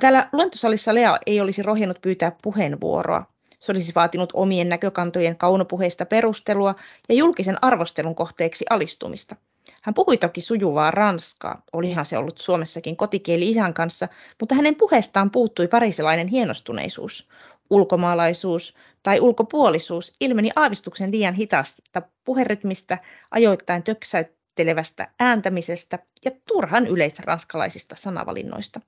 täällä 0.00 0.28
luentosalissa 0.32 0.94
Lea 0.94 1.18
ei 1.26 1.40
olisi 1.40 1.62
rohjennut 1.62 2.02
pyytää 2.02 2.32
puheenvuoroa. 2.42 3.26
Se 3.60 3.72
olisi 3.72 3.92
vaatinut 3.94 4.30
omien 4.34 4.68
näkökantojen 4.68 5.36
kaunopuheista 5.36 6.06
perustelua 6.06 6.74
ja 7.08 7.14
julkisen 7.14 7.64
arvostelun 7.64 8.14
kohteeksi 8.14 8.64
alistumista. 8.70 9.36
Hän 9.84 9.94
puhui 9.94 10.16
toki 10.16 10.40
sujuvaa 10.40 10.90
ranskaa, 10.90 11.62
olihan 11.72 12.04
se 12.04 12.18
ollut 12.18 12.38
Suomessakin 12.38 12.96
kotikieli 12.96 13.50
isän 13.50 13.74
kanssa, 13.74 14.08
mutta 14.40 14.54
hänen 14.54 14.74
puheestaan 14.74 15.30
puuttui 15.30 15.68
parisilainen 15.68 16.28
hienostuneisuus. 16.28 17.28
Ulkomaalaisuus 17.70 18.74
tai 19.02 19.20
ulkopuolisuus 19.20 20.12
ilmeni 20.20 20.50
aavistuksen 20.56 21.10
liian 21.10 21.34
hitaasta 21.34 22.02
puherytmistä, 22.24 22.98
ajoittain 23.30 23.82
töksäyttelevästä 23.82 25.08
ääntämisestä 25.20 25.98
ja 26.24 26.30
turhan 26.48 26.86
yleisranskalaisista 26.86 27.96
sanavalinnoista. 27.96 28.80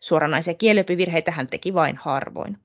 Suoranaisia 0.00 0.54
kieliopivirheitä 0.54 1.30
hän 1.30 1.48
teki 1.48 1.74
vain 1.74 1.96
harvoin. 1.96 2.58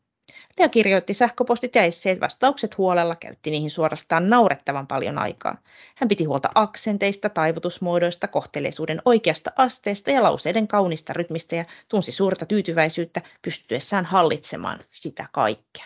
Lea 0.60 0.70
kirjoitti 0.70 1.14
sähköpostit 1.14 1.76
ja 1.76 1.84
esseet 1.84 2.22
vastaukset 2.22 2.78
huolella, 2.78 3.16
käytti 3.16 3.52
niihin 3.52 3.70
suorastaan 3.70 4.30
naurettavan 4.30 4.88
paljon 4.88 5.18
aikaa. 5.20 5.58
Hän 5.96 6.08
piti 6.08 6.24
huolta 6.24 6.50
aksenteista, 6.56 7.30
taivutusmuodoista, 7.30 8.28
kohteleisuuden 8.28 9.02
oikeasta 9.06 9.52
asteesta 9.56 10.12
ja 10.12 10.24
lauseiden 10.24 10.68
kaunista 10.68 11.14
rytmistä 11.14 11.56
ja 11.56 11.66
tunsi 11.90 12.12
suurta 12.12 12.46
tyytyväisyyttä 12.46 13.22
pystyessään 13.42 14.06
hallitsemaan 14.06 14.80
sitä 14.92 15.28
kaikkea. 15.32 15.86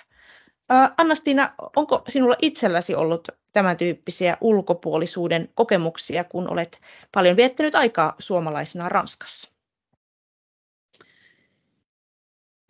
Anna-Stina, 0.98 1.54
onko 1.76 2.04
sinulla 2.08 2.36
itselläsi 2.42 2.96
ollut 2.96 3.28
tämän 3.54 3.78
tyyppisiä 3.78 4.38
ulkopuolisuuden 4.42 5.50
kokemuksia, 5.54 6.24
kun 6.24 6.50
olet 6.50 6.82
paljon 7.12 7.36
viettänyt 7.38 7.76
aikaa 7.76 8.14
suomalaisena 8.20 8.90
Ranskassa? 8.90 9.61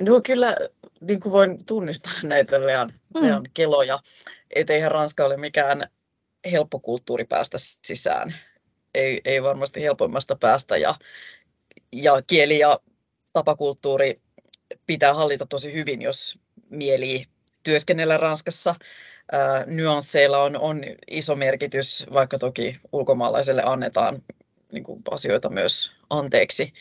No 0.02 0.22
kyllä 0.22 0.58
niin 1.02 1.20
kuin 1.20 1.34
voin 1.34 1.66
tunnistaa 1.66 2.14
näitä 2.24 2.66
Lean, 2.66 2.94
mm. 3.16 3.22
Lean 3.22 3.44
keloja. 3.54 4.00
Että 4.56 4.74
eihän 4.74 4.92
Ranska 4.92 5.26
ole 5.26 5.38
mikään 5.38 5.84
helppo 6.52 6.80
kulttuuri 6.80 7.26
päästä 7.26 7.58
sisään. 7.86 8.36
Ei, 8.94 9.22
ei 9.26 9.44
varmasti 9.44 9.82
helpoimmasta 9.82 10.36
päästä. 10.36 10.78
Ja, 10.78 10.96
ja 11.92 12.22
kieli 12.28 12.60
ja 12.60 12.80
tapakulttuuri 13.34 14.22
pitää 14.88 15.14
hallita 15.14 15.46
tosi 15.46 15.74
hyvin, 15.74 16.02
jos 16.02 16.40
mieli 16.70 17.26
työskennellä 17.64 18.18
Ranskassa. 18.18 18.76
Ää, 19.32 19.64
nyansseilla 19.68 20.44
on, 20.44 20.58
on 20.58 20.84
iso 21.12 21.36
merkitys, 21.36 22.06
vaikka 22.14 22.40
toki 22.40 22.80
ulkomaalaiselle 22.92 23.62
annetaan 23.66 24.24
niin 24.72 24.84
kuin 24.84 25.02
asioita 25.12 25.50
myös 25.50 25.92
anteeksi 26.10 26.74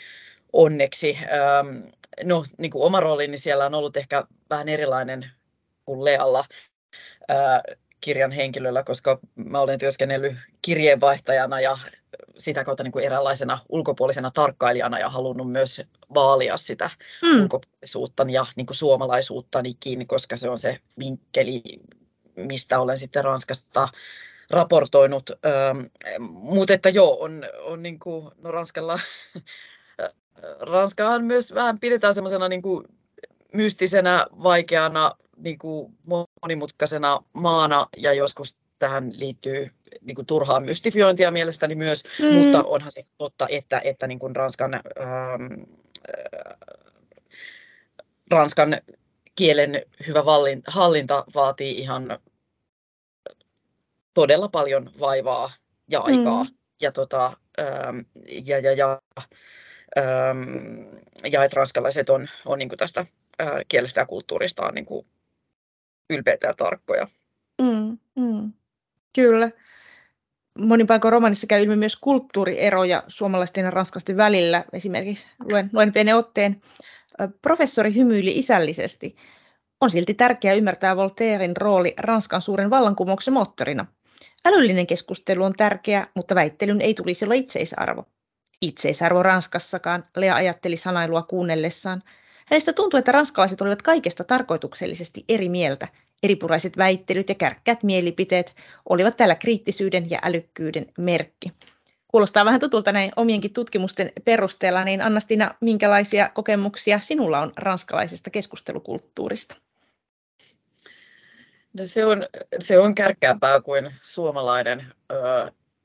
onneksi. 0.52 1.19
Ähm, 1.23 1.88
no, 2.25 2.45
niin 2.59 2.71
kuin 2.71 2.85
oma 2.85 3.00
roolini 3.00 3.38
siellä 3.38 3.66
on 3.66 3.75
ollut 3.75 3.97
ehkä 3.97 4.25
vähän 4.50 4.69
erilainen 4.69 5.30
kuin 5.85 6.04
Lealla 6.04 6.45
äh, 7.30 7.76
kirjan 8.00 8.33
henkilöllä, 8.33 8.83
koska 8.83 9.19
mä 9.35 9.61
olen 9.61 9.78
työskennellyt 9.78 10.37
kirjeenvaihtajana 10.62 11.61
ja 11.61 11.78
sitä 12.38 12.64
kautta 12.64 12.83
niin 12.83 12.92
kuin 12.92 13.04
eräänlaisena 13.04 13.59
ulkopuolisena 13.69 14.30
tarkkailijana 14.30 14.99
ja 14.99 15.09
halunnut 15.09 15.52
myös 15.52 15.83
vaalia 16.14 16.57
sitä 16.57 16.90
mm. 17.23 17.42
ulkopuolisuuttani 17.42 18.33
ja 18.33 18.47
niin 18.57 18.66
kuin 18.66 18.76
suomalaisuuttanikin, 18.76 20.07
koska 20.07 20.37
se 20.37 20.49
on 20.49 20.59
se 20.59 20.78
vinkkeli, 20.99 21.62
mistä 22.37 22.80
olen 22.80 22.99
sitten 22.99 23.25
Ranskasta 23.25 23.88
raportoinut. 24.50 25.30
Ähm, 25.30 25.78
mutta 26.30 26.75
että 26.75 26.88
joo, 26.88 27.21
on, 27.21 27.45
on 27.61 27.83
niin 27.83 27.99
kuin, 27.99 28.30
no 28.42 28.50
Ranskalla 28.50 29.00
Ranskahan 30.60 31.25
myös 31.25 31.54
vähän 31.54 31.80
pidetään 31.80 32.14
semmoisena 32.14 32.49
niin 32.49 32.62
kuin 32.62 32.84
mystisenä, 33.52 34.26
vaikeana, 34.42 35.12
niin 35.37 35.58
kuin 35.58 35.99
monimutkaisena 36.42 37.20
maana 37.32 37.87
ja 37.96 38.12
joskus 38.12 38.56
tähän 38.78 39.12
liittyy 39.16 39.70
niin 40.00 40.14
kuin 40.14 40.26
turhaa 40.26 40.60
mystifiointia 40.60 41.30
mielestäni 41.30 41.75
myös, 41.75 42.04
mm. 42.18 42.34
mutta 42.34 42.62
onhan 42.62 42.90
se 42.92 43.02
totta, 43.18 43.46
että, 43.50 43.80
että 43.84 44.06
niin 44.06 44.18
kuin 44.18 44.37
Ranskan, 44.37 44.75
ähm, 44.75 44.82
äh, 46.08 46.56
Ranskan 48.30 48.80
kielen 49.34 49.82
hyvä 50.06 50.22
hallinta 50.66 51.25
vaatii 51.34 51.78
ihan 51.78 52.18
todella 54.14 54.49
paljon 54.49 54.90
vaivaa 55.00 55.50
ja 55.90 56.00
aikaa. 56.00 56.44
Mm. 56.44 56.50
Ja, 56.80 56.92
tota, 56.92 57.32
ähm, 57.60 57.99
ja, 58.44 58.58
ja, 58.58 58.72
ja 58.72 59.02
ja 61.32 61.44
että 61.44 61.56
ranskalaiset 61.56 62.11
on, 62.11 62.28
on 62.47 62.59
niin 62.59 62.68
tästä 62.76 63.06
kielestä 63.68 64.00
ja 64.00 64.06
kulttuurista 64.06 64.73
niin 64.73 64.87
kuin 64.87 65.06
ylpeitä 66.11 66.47
ja 66.47 66.54
tarkkoja. 66.54 67.06
Mm, 67.62 67.99
mm. 68.16 68.52
Kyllä. 69.14 69.50
Monin 70.59 70.87
paikoin 70.87 71.12
romanissa 71.12 71.47
käy 71.47 71.62
ilmi 71.62 71.76
myös 71.76 71.97
kulttuurieroja 71.97 73.02
suomalaisten 73.09 73.64
ja 73.64 73.70
ranskalaisten 73.70 74.16
välillä. 74.16 74.64
Esimerkiksi 74.73 75.28
luen, 75.50 75.70
luen 75.73 75.92
pienen 75.92 76.16
otteen. 76.16 76.62
Professori 77.42 77.94
hymyili 77.94 78.38
isällisesti. 78.38 79.16
On 79.80 79.90
silti 79.90 80.14
tärkeää 80.14 80.54
ymmärtää 80.54 80.97
Voltairen 80.97 81.56
rooli 81.56 81.94
Ranskan 81.99 82.42
suuren 82.42 82.70
vallankumouksen 82.70 83.35
moottorina. 83.35 83.87
Älyllinen 84.44 84.87
keskustelu 84.87 85.44
on 85.44 85.52
tärkeä, 85.52 86.06
mutta 86.14 86.35
väittelyn 86.35 86.80
ei 86.80 86.94
tulisi 86.94 87.25
olla 87.25 87.35
itseisarvo. 87.35 88.04
Itseisarvo 88.62 89.22
Ranskassakaan, 89.22 90.04
Lea 90.16 90.34
ajatteli 90.34 90.76
sanailua 90.76 91.22
kuunnellessaan. 91.22 92.02
Hänestä 92.46 92.72
tuntui, 92.72 92.98
että 92.98 93.12
ranskalaiset 93.12 93.60
olivat 93.60 93.82
kaikesta 93.82 94.24
tarkoituksellisesti 94.24 95.24
eri 95.28 95.48
mieltä. 95.48 95.88
Eripuraiset 96.22 96.76
väittelyt 96.76 97.28
ja 97.28 97.34
kärkkäät 97.34 97.82
mielipiteet 97.82 98.54
olivat 98.88 99.16
täällä 99.16 99.34
kriittisyyden 99.34 100.10
ja 100.10 100.18
älykkyyden 100.22 100.86
merkki. 100.98 101.52
Kuulostaa 102.08 102.44
vähän 102.44 102.60
tutulta 102.60 102.92
näin 102.92 103.12
omienkin 103.16 103.52
tutkimusten 103.52 104.12
perusteella, 104.24 104.84
niin 104.84 105.02
Annastina, 105.02 105.54
minkälaisia 105.60 106.28
kokemuksia 106.34 107.00
sinulla 107.00 107.40
on 107.40 107.52
ranskalaisesta 107.56 108.30
keskustelukulttuurista? 108.30 109.56
No 111.72 111.84
se 111.84 112.04
on, 112.04 112.26
se 112.58 112.78
on 112.78 112.94
kärkkäämpää 112.94 113.60
kuin 113.60 113.94
suomalainen. 114.02 114.86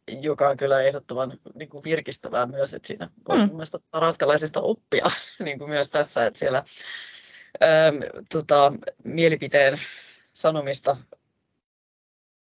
Joka 0.07 0.49
on 0.49 0.57
kyllä 0.57 0.81
ehdottoman 0.81 1.39
niin 1.53 1.69
kuin 1.69 1.83
virkistävää 1.83 2.45
myös, 2.45 2.73
että 2.73 2.87
siinä 2.87 3.09
voisi 3.27 3.45
mm. 3.45 3.51
mielestäni 3.51 3.83
ranskalaisista 3.93 4.61
oppia 4.61 5.05
niin 5.45 5.59
kuin 5.59 5.69
myös 5.69 5.89
tässä, 5.89 6.25
että 6.25 6.39
siellä 6.39 6.63
äm, 7.63 8.23
tota, 8.31 8.73
mielipiteen 9.03 9.81
sanomista 10.33 10.97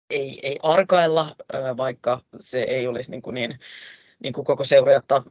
ei, 0.09 0.39
ei 0.43 0.59
arkailla, 0.63 1.35
vaikka 1.77 2.21
se 2.39 2.61
ei 2.61 2.87
olisi 2.87 3.11
niin, 3.11 3.21
kuin 3.21 3.33
niin 3.33 3.59
niin 4.23 4.33
kuin 4.33 4.45
koko 4.45 4.63
seuraajatta 4.63 5.23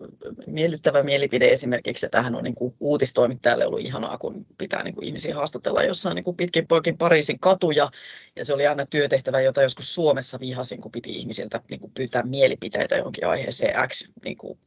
miellyttävä 0.46 1.02
mielipide 1.02 1.48
esimerkiksi. 1.48 2.06
Ja 2.06 2.10
tämähän 2.10 2.34
on 2.34 2.44
niin 2.44 2.54
kuin 2.54 2.74
uutistoimittajalle 2.80 3.66
ollut 3.66 3.80
ihanaa, 3.80 4.18
kun 4.18 4.46
pitää 4.58 4.82
niin 4.82 4.94
kuin 4.94 5.04
ihmisiä 5.04 5.34
haastatella 5.34 5.82
jossain 5.82 6.14
niin 6.14 6.24
kuin 6.24 6.36
pitkin 6.36 6.66
poikin 6.66 6.98
Pariisin 6.98 7.40
katuja. 7.40 7.90
Ja 8.36 8.44
se 8.44 8.54
oli 8.54 8.66
aina 8.66 8.86
työtehtävä, 8.86 9.40
jota 9.40 9.62
joskus 9.62 9.94
Suomessa 9.94 10.40
vihasin, 10.40 10.80
kun 10.80 10.92
piti 10.92 11.10
ihmisiltä 11.10 11.60
niin 11.70 11.80
kuin 11.80 11.92
pyytää 11.94 12.22
mielipiteitä 12.22 12.96
johonkin 12.96 13.26
aiheeseen 13.26 13.88
X 13.88 14.08
niin 14.24 14.36
kuin 14.36 14.58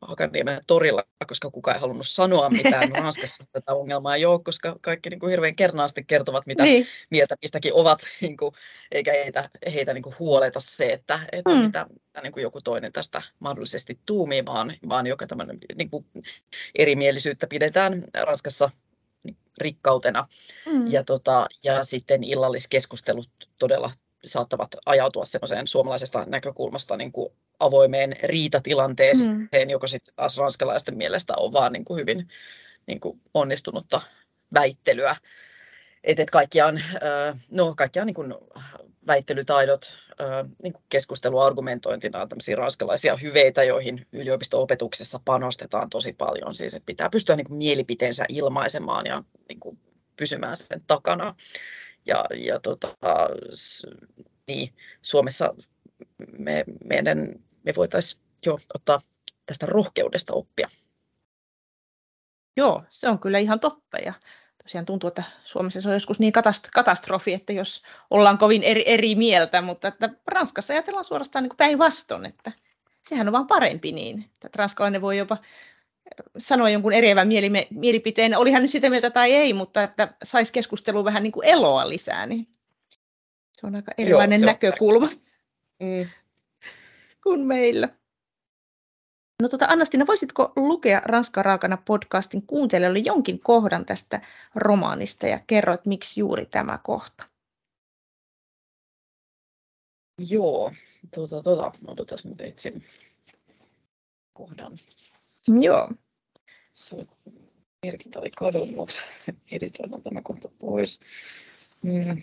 Hakaniemen 0.00 0.60
torilla, 0.66 1.02
koska 1.26 1.50
kukaan 1.50 1.76
ei 1.76 1.80
halunnut 1.80 2.06
sanoa 2.06 2.50
mitään. 2.50 2.92
Ranskassa 3.02 3.44
tätä 3.52 3.74
ongelmaa 3.74 4.16
ei 4.16 4.26
ole, 4.26 4.42
koska 4.42 4.76
kaikki 4.80 5.10
niin 5.10 5.20
kuin 5.20 5.30
hirveän 5.30 5.56
kernaasti 5.56 6.04
kertovat, 6.04 6.46
mitä 6.46 6.62
niin. 6.62 6.86
mieltä 7.10 7.34
mistäkin 7.42 7.74
ovat, 7.74 8.00
niin 8.20 8.36
kuin, 8.36 8.52
eikä 8.92 9.12
heitä, 9.12 9.48
heitä 9.74 9.94
niin 9.94 10.02
kuin 10.02 10.14
huoleta 10.18 10.60
se, 10.60 10.92
että, 10.92 11.20
että 11.32 11.50
mm. 11.50 11.56
mitä, 11.56 11.86
mitä 11.90 12.20
niin 12.22 12.32
kuin 12.32 12.42
joku 12.42 12.60
toinen 12.64 12.92
tästä 12.92 13.22
mahdollisesti 13.38 13.98
tuumii, 14.06 14.44
vaan, 14.44 14.74
vaan 14.88 15.06
joka 15.06 15.26
tämmöinen 15.26 15.58
niin 15.76 15.90
kuin 15.90 16.06
erimielisyyttä 16.78 17.46
pidetään 17.46 18.04
Ranskassa 18.22 18.70
rikkautena. 19.58 20.26
Mm. 20.66 20.90
Ja, 20.90 21.04
tota, 21.04 21.46
ja 21.64 21.84
sitten 21.84 22.24
illalliskeskustelut 22.24 23.30
todella 23.58 23.92
saattavat 24.24 24.76
ajautua 24.86 25.24
semmoiseen 25.24 25.66
suomalaisesta 25.66 26.24
näkökulmasta 26.26 26.96
niin 26.96 27.12
kuin 27.12 27.32
avoimeen 27.60 28.16
riitatilanteeseen, 28.22 29.48
mm. 29.64 29.70
joka 29.70 29.86
sitten 29.86 30.14
taas 30.14 30.36
ranskalaisten 30.36 30.96
mielestä 30.96 31.34
on 31.36 31.52
vaan 31.52 31.72
niin 31.72 31.84
kuin 31.84 32.00
hyvin 32.00 32.28
niin 32.86 33.00
kuin 33.00 33.20
onnistunutta 33.34 34.00
väittelyä. 34.54 35.16
Että 36.04 36.22
et 36.22 36.30
kaikkiaan, 36.30 36.82
no 37.50 37.74
kaikkiaan 37.76 38.06
niin 38.06 38.14
kuin 38.14 38.34
väittelytaidot, 39.06 39.98
niin 40.62 40.72
kuin 40.72 40.84
keskusteluargumentointina 40.88 42.22
on 42.22 42.28
tämmöisiä 42.28 42.56
ranskalaisia 42.56 43.16
hyveitä, 43.16 43.64
joihin 43.64 44.06
yliopisto-opetuksessa 44.12 45.20
panostetaan 45.24 45.90
tosi 45.90 46.12
paljon. 46.12 46.54
Siis 46.54 46.74
että 46.74 46.86
pitää 46.86 47.10
pystyä 47.10 47.36
niin 47.36 47.46
kuin 47.46 47.58
mielipiteensä 47.58 48.24
ilmaisemaan 48.28 49.06
ja 49.06 49.22
niin 49.48 49.60
kuin 49.60 49.78
pysymään 50.16 50.56
sen 50.56 50.82
takana. 50.86 51.34
Ja, 52.06 52.24
ja 52.36 52.60
tota, 52.60 52.96
niin, 54.46 54.74
Suomessa 55.02 55.54
me, 56.38 56.64
meidän, 56.84 57.34
me 57.62 57.72
voitaisiin 57.76 58.22
jo 58.46 58.58
ottaa 58.74 59.00
tästä 59.46 59.66
rohkeudesta 59.66 60.32
oppia. 60.32 60.68
Joo, 62.56 62.82
se 62.88 63.08
on 63.08 63.18
kyllä 63.18 63.38
ihan 63.38 63.60
totta. 63.60 63.98
Ja 63.98 64.12
tosiaan 64.62 64.86
tuntuu, 64.86 65.08
että 65.08 65.22
Suomessa 65.44 65.80
se 65.80 65.88
on 65.88 65.94
joskus 65.94 66.20
niin 66.20 66.32
katastrofi, 66.74 67.34
että 67.34 67.52
jos 67.52 67.82
ollaan 68.10 68.38
kovin 68.38 68.62
eri, 68.62 68.84
eri 68.86 69.14
mieltä, 69.14 69.62
mutta 69.62 69.88
että 69.88 70.10
Ranskassa 70.26 70.74
ajatellaan 70.74 71.04
suorastaan 71.04 71.42
niin 71.42 71.56
päinvastoin, 71.56 72.26
että 72.26 72.52
sehän 73.08 73.28
on 73.28 73.32
vaan 73.32 73.46
parempi 73.46 73.92
niin, 73.92 74.30
että 74.34 74.48
ranskalainen 74.54 75.02
voi 75.02 75.18
jopa 75.18 75.36
sanoa 76.38 76.70
jonkun 76.70 76.92
eriävän 76.92 77.28
mielipiteen, 77.70 78.38
oli 78.38 78.52
hän 78.52 78.62
nyt 78.62 78.70
sitä 78.70 78.90
mieltä 78.90 79.10
tai 79.10 79.32
ei, 79.32 79.52
mutta 79.52 79.82
että 79.82 80.14
saisi 80.22 80.52
keskusteluun 80.52 81.04
vähän 81.04 81.22
niin 81.22 81.32
kuin 81.32 81.46
eloa 81.46 81.88
lisää, 81.88 82.26
niin 82.26 82.48
se 83.56 83.66
on 83.66 83.74
aika 83.74 83.92
erilainen 83.98 84.40
Joo, 84.40 84.46
näkökulma 84.46 85.06
mm. 85.80 86.08
kuin 87.22 87.40
meillä. 87.40 87.88
No 89.42 89.48
tota, 89.48 89.66
Annastina, 89.66 90.06
voisitko 90.06 90.52
lukea 90.56 91.02
Ranska 91.04 91.42
raakana 91.42 91.76
podcastin 91.76 92.46
kuuntelijalle 92.46 92.98
jonkin 92.98 93.40
kohdan 93.40 93.84
tästä 93.84 94.20
romaanista 94.54 95.26
ja 95.26 95.40
kerroit, 95.46 95.86
miksi 95.86 96.20
juuri 96.20 96.46
tämä 96.46 96.78
kohta? 96.82 97.24
Joo, 100.28 100.72
tuota, 101.14 101.42
tuota, 101.42 101.72
odotas 101.86 102.26
nyt 102.26 102.40
etsin 102.40 102.84
kohdan. 104.32 104.78
Joo. 105.60 105.90
Se 106.74 107.06
merkintä 107.86 108.18
oli 108.18 108.30
kadonnut. 108.30 108.98
Editoidaan 109.50 110.02
tämä 110.02 110.22
kohta 110.22 110.48
pois. 110.58 111.00
Mm. 111.82 112.22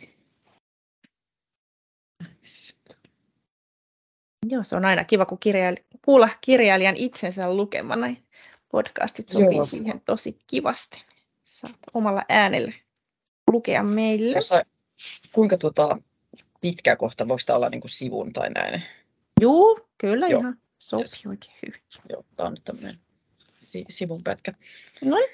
Joo, 4.45 4.63
se 4.63 4.75
on 4.75 4.85
aina 4.85 5.03
kiva, 5.03 5.25
kun 5.25 5.37
kirjail- 5.37 5.97
kuulla 6.05 6.29
kirjailijan 6.41 6.97
itsensä 6.97 7.53
lukemana. 7.53 8.15
Podcastit 8.71 9.29
sopii 9.29 9.55
Joo. 9.57 9.65
siihen 9.65 10.01
tosi 10.01 10.39
kivasti. 10.47 11.05
Saat 11.43 11.75
omalla 11.93 12.23
äänellä 12.29 12.73
lukea 13.51 13.83
meille. 13.83 14.37
Osa, 14.37 14.63
kuinka 15.31 15.57
tota, 15.57 15.97
pitkä 16.61 16.95
kohta, 16.95 17.27
voiko 17.27 17.41
tämä 17.45 17.57
olla 17.57 17.69
niin 17.69 17.81
kuin 17.81 17.91
sivun 17.91 18.33
tai 18.33 18.49
näin? 18.49 18.83
Joo, 19.41 19.87
kyllä 19.97 20.27
Joo. 20.27 20.39
ihan 20.39 20.57
sopii 20.79 21.01
yes. 21.01 21.25
oikein 21.25 21.53
hyvin. 21.65 21.81
Joo, 22.09 22.23
tämä 22.35 22.47
on 22.47 22.53
nyt 22.53 22.63
tämmöinen 22.63 22.95
si- 23.59 23.85
sivun 23.89 24.23
pätkä. 24.23 24.53
Noin. 25.05 25.29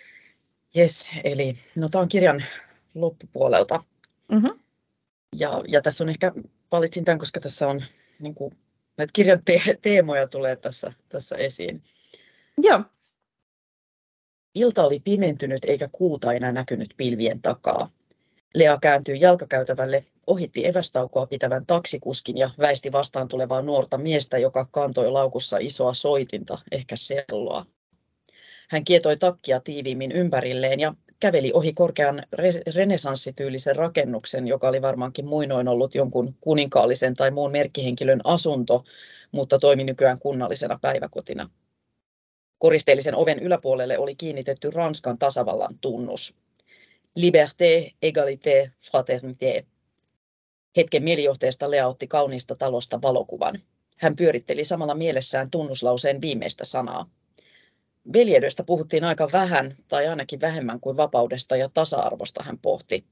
Yes, 0.78 1.10
eli 1.24 1.54
no, 1.76 1.90
tämä 1.90 2.02
on 2.02 2.08
kirjan 2.08 2.44
loppupuolelta. 2.96 3.84
Mm-hmm. 4.32 4.60
Ja, 5.36 5.64
ja 5.68 5.82
tässä 5.82 6.04
on 6.04 6.10
ehkä, 6.10 6.32
valitsin 6.72 7.06
tämän, 7.06 7.20
koska 7.20 7.40
tässä 7.40 7.68
on 7.68 7.84
niin 8.20 8.36
kuin, 8.36 8.58
näitä 8.98 9.12
kirjan 9.14 9.42
te- 9.46 9.78
teemoja 9.82 10.28
tulee 10.28 10.56
tässä, 10.56 10.94
tässä 11.10 11.36
esiin. 11.36 11.84
Joo. 12.58 12.84
Ilta 14.56 14.84
oli 14.84 15.00
pimentynyt 15.00 15.66
eikä 15.66 15.90
kuuta 15.92 16.34
enää 16.34 16.52
näkynyt 16.52 16.94
pilvien 16.98 17.42
takaa. 17.42 17.90
Lea 18.56 18.78
kääntyi 18.82 19.20
jalkakäytävälle, 19.20 20.06
ohitti 20.28 20.68
evästaukoa 20.68 21.26
pitävän 21.26 21.66
taksikuskin 21.66 22.38
ja 22.38 22.50
väisti 22.60 22.92
vastaan 22.92 23.28
tulevaa 23.28 23.62
nuorta 23.62 23.98
miestä, 23.98 24.38
joka 24.38 24.68
kantoi 24.72 25.12
laukussa 25.12 25.58
isoa 25.58 25.94
soitinta, 25.94 26.58
ehkä 26.72 26.96
selloa. 26.96 27.66
Hän 28.70 28.86
kietoi 28.86 29.18
takkia 29.18 29.60
tiiviimmin 29.60 30.12
ympärilleen 30.12 30.80
ja 30.80 30.94
käveli 31.20 31.52
ohi 31.54 31.74
korkean 31.74 32.24
renesanssityylisen 32.76 33.76
rakennuksen, 33.76 34.48
joka 34.48 34.68
oli 34.68 34.82
varmaankin 34.82 35.26
muinoin 35.26 35.68
ollut 35.68 35.96
jonkun 35.96 36.36
kuninkaallisen 36.42 37.14
tai 37.14 37.32
muun 37.32 37.52
merkkihenkilön 37.52 38.22
asunto, 38.24 38.84
mutta 39.32 39.60
toimi 39.60 39.84
nykyään 39.84 40.20
kunnallisena 40.20 40.80
päiväkotina. 40.82 41.50
Koristeellisen 42.58 43.16
oven 43.16 43.40
yläpuolelle 43.40 43.98
oli 43.98 44.16
kiinnitetty 44.16 44.72
Ranskan 44.72 45.18
tasavallan 45.18 45.78
tunnus. 45.82 46.36
Liberté, 47.16 47.92
égalité, 48.02 48.72
fraternité. 48.82 49.66
Hetken 50.78 51.04
mielijohteesta 51.04 51.72
Lea 51.72 51.88
otti 51.88 52.08
kauniista 52.08 52.56
talosta 52.56 53.02
valokuvan. 53.02 53.60
Hän 53.98 54.16
pyöritteli 54.16 54.66
samalla 54.66 54.96
mielessään 54.96 55.52
tunnuslauseen 55.52 56.22
viimeistä 56.22 56.66
sanaa. 56.66 57.10
Veljeydestä 58.14 58.64
puhuttiin 58.64 59.04
aika 59.04 59.30
vähän, 59.32 59.76
tai 59.88 60.08
ainakin 60.08 60.42
vähemmän 60.42 60.80
kuin 60.80 60.98
vapaudesta 60.98 61.56
ja 61.56 61.70
tasa-arvosta 61.74 62.44
hän 62.44 62.58
pohti. 62.58 63.06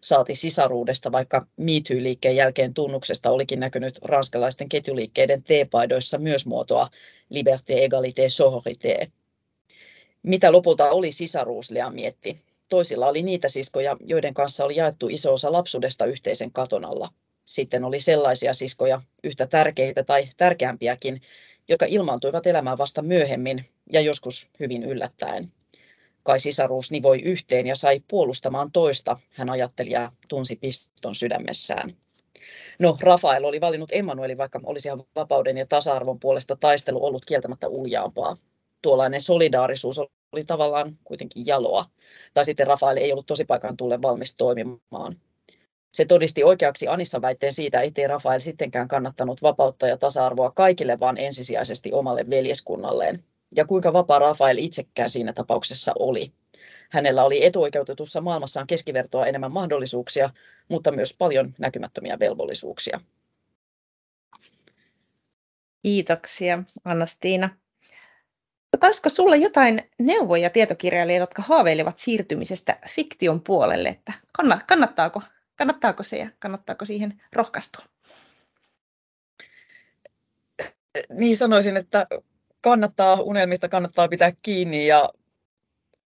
Saati 0.00 0.34
sisaruudesta, 0.34 1.12
vaikka 1.12 1.46
MeToo-liikkeen 1.56 2.36
jälkeen 2.36 2.74
tunnuksesta 2.74 3.30
olikin 3.30 3.60
näkynyt 3.60 3.98
ranskalaisten 4.02 4.68
ketjuliikkeiden 4.68 5.42
teepaidoissa 5.42 6.18
myös 6.18 6.46
muotoa 6.46 6.88
liberté, 7.30 7.74
égalité, 7.74 8.28
sororité. 8.28 9.06
Mitä 10.22 10.52
lopulta 10.52 10.90
oli 10.90 11.12
sisaruus, 11.12 11.70
Lea 11.70 11.90
mietti. 11.90 12.40
Toisilla 12.68 13.08
oli 13.08 13.22
niitä 13.22 13.48
siskoja, 13.48 13.96
joiden 14.00 14.34
kanssa 14.34 14.64
oli 14.64 14.76
jaettu 14.76 15.08
iso 15.08 15.32
osa 15.32 15.52
lapsuudesta 15.52 16.06
yhteisen 16.06 16.52
katon 16.52 16.84
alla. 16.84 17.08
Sitten 17.44 17.84
oli 17.84 18.00
sellaisia 18.00 18.54
siskoja, 18.54 19.02
yhtä 19.24 19.46
tärkeitä 19.46 20.04
tai 20.04 20.28
tärkeämpiäkin, 20.36 21.20
jotka 21.68 21.86
ilmaantuivat 21.88 22.46
elämään 22.46 22.78
vasta 22.78 23.02
myöhemmin 23.02 23.64
ja 23.92 24.00
joskus 24.00 24.48
hyvin 24.60 24.82
yllättäen. 24.82 25.52
Kai 26.22 26.40
sisaruus 26.40 26.90
nivoi 26.90 27.22
yhteen 27.22 27.66
ja 27.66 27.76
sai 27.76 28.00
puolustamaan 28.08 28.72
toista, 28.72 29.18
hän 29.30 29.50
ajatteli 29.50 29.90
ja 29.90 30.12
tunsi 30.28 30.56
piston 30.56 31.14
sydämessään. 31.14 31.96
No, 32.78 32.96
Rafael 33.00 33.44
oli 33.44 33.60
valinnut 33.60 33.92
Emmanuelin, 33.92 34.38
vaikka 34.38 34.60
olisi 34.64 34.88
vapauden 35.16 35.56
ja 35.56 35.66
tasa-arvon 35.66 36.20
puolesta 36.20 36.56
taistelu 36.56 37.04
ollut 37.04 37.26
kieltämättä 37.26 37.68
uljaampaa. 37.68 38.36
Tuollainen 38.82 39.20
solidaarisuus 39.20 39.98
oli 40.32 40.44
tavallaan 40.44 40.98
kuitenkin 41.04 41.46
jaloa. 41.46 41.84
Tai 42.34 42.44
sitten 42.44 42.66
Rafael 42.66 42.96
ei 42.96 43.12
ollut 43.12 43.26
tosipaikan 43.26 43.76
tulle 43.76 44.02
valmis 44.02 44.34
toimimaan. 44.34 45.20
Se 45.96 46.04
todisti 46.04 46.44
oikeaksi 46.44 46.88
Anissa 46.88 47.22
väitteen 47.22 47.52
siitä, 47.52 47.80
ettei 47.80 48.06
Rafael 48.06 48.40
sittenkään 48.40 48.88
kannattanut 48.88 49.42
vapautta 49.42 49.86
ja 49.86 49.96
tasa-arvoa 49.96 50.50
kaikille, 50.50 51.00
vaan 51.00 51.18
ensisijaisesti 51.18 51.92
omalle 51.92 52.30
veljeskunnalleen. 52.30 53.24
Ja 53.54 53.64
kuinka 53.64 53.92
vapaa 53.92 54.18
Rafael 54.18 54.58
itsekään 54.58 55.10
siinä 55.10 55.32
tapauksessa 55.32 55.92
oli. 55.98 56.32
Hänellä 56.90 57.24
oli 57.24 57.44
etuoikeutetussa 57.44 58.20
maailmassaan 58.20 58.66
keskivertoa 58.66 59.26
enemmän 59.26 59.52
mahdollisuuksia, 59.52 60.30
mutta 60.68 60.92
myös 60.92 61.16
paljon 61.18 61.54
näkymättömiä 61.58 62.18
velvollisuuksia. 62.18 63.00
Kiitoksia, 65.82 66.62
Anna-Stiina. 66.84 67.50
Olisiko 68.82 69.08
sinulla 69.08 69.36
jotain 69.36 69.90
neuvoja 69.98 70.50
tietokirjailijoille, 70.50 71.22
jotka 71.22 71.42
haaveilevat 71.42 71.98
siirtymisestä 71.98 72.78
fiktion 72.88 73.40
puolelle, 73.40 73.88
että 73.88 74.12
kannattaako 74.66 75.22
kannattaako 75.56 76.02
se 76.02 76.18
ja 76.18 76.30
kannattaako 76.38 76.84
siihen 76.84 77.22
rohkaistua? 77.32 77.84
Niin 81.10 81.36
sanoisin, 81.36 81.76
että 81.76 82.06
kannattaa 82.60 83.20
unelmista, 83.20 83.68
kannattaa 83.68 84.08
pitää 84.08 84.32
kiinni 84.42 84.86
ja, 84.86 85.10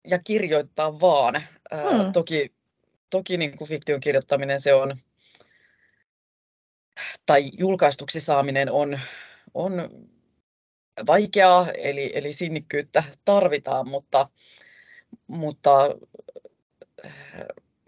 ja 0.07 0.19
kirjoittaa 0.25 0.99
vaan. 0.99 1.41
Hmm. 1.73 2.11
toki 2.11 2.53
toki 3.11 3.37
niin 3.37 3.57
kuin 3.57 3.67
fiktion 3.67 3.99
kirjoittaminen 3.99 4.61
se 4.61 4.73
on, 4.73 4.97
tai 7.25 7.43
julkaistuksi 7.57 8.19
saaminen 8.19 8.71
on, 8.71 8.99
on 9.53 9.89
vaikeaa, 11.07 11.71
eli, 11.71 12.11
eli 12.13 12.33
sinnikkyyttä 12.33 13.03
tarvitaan, 13.25 13.89
mutta, 13.89 14.29
mutta, 15.27 15.95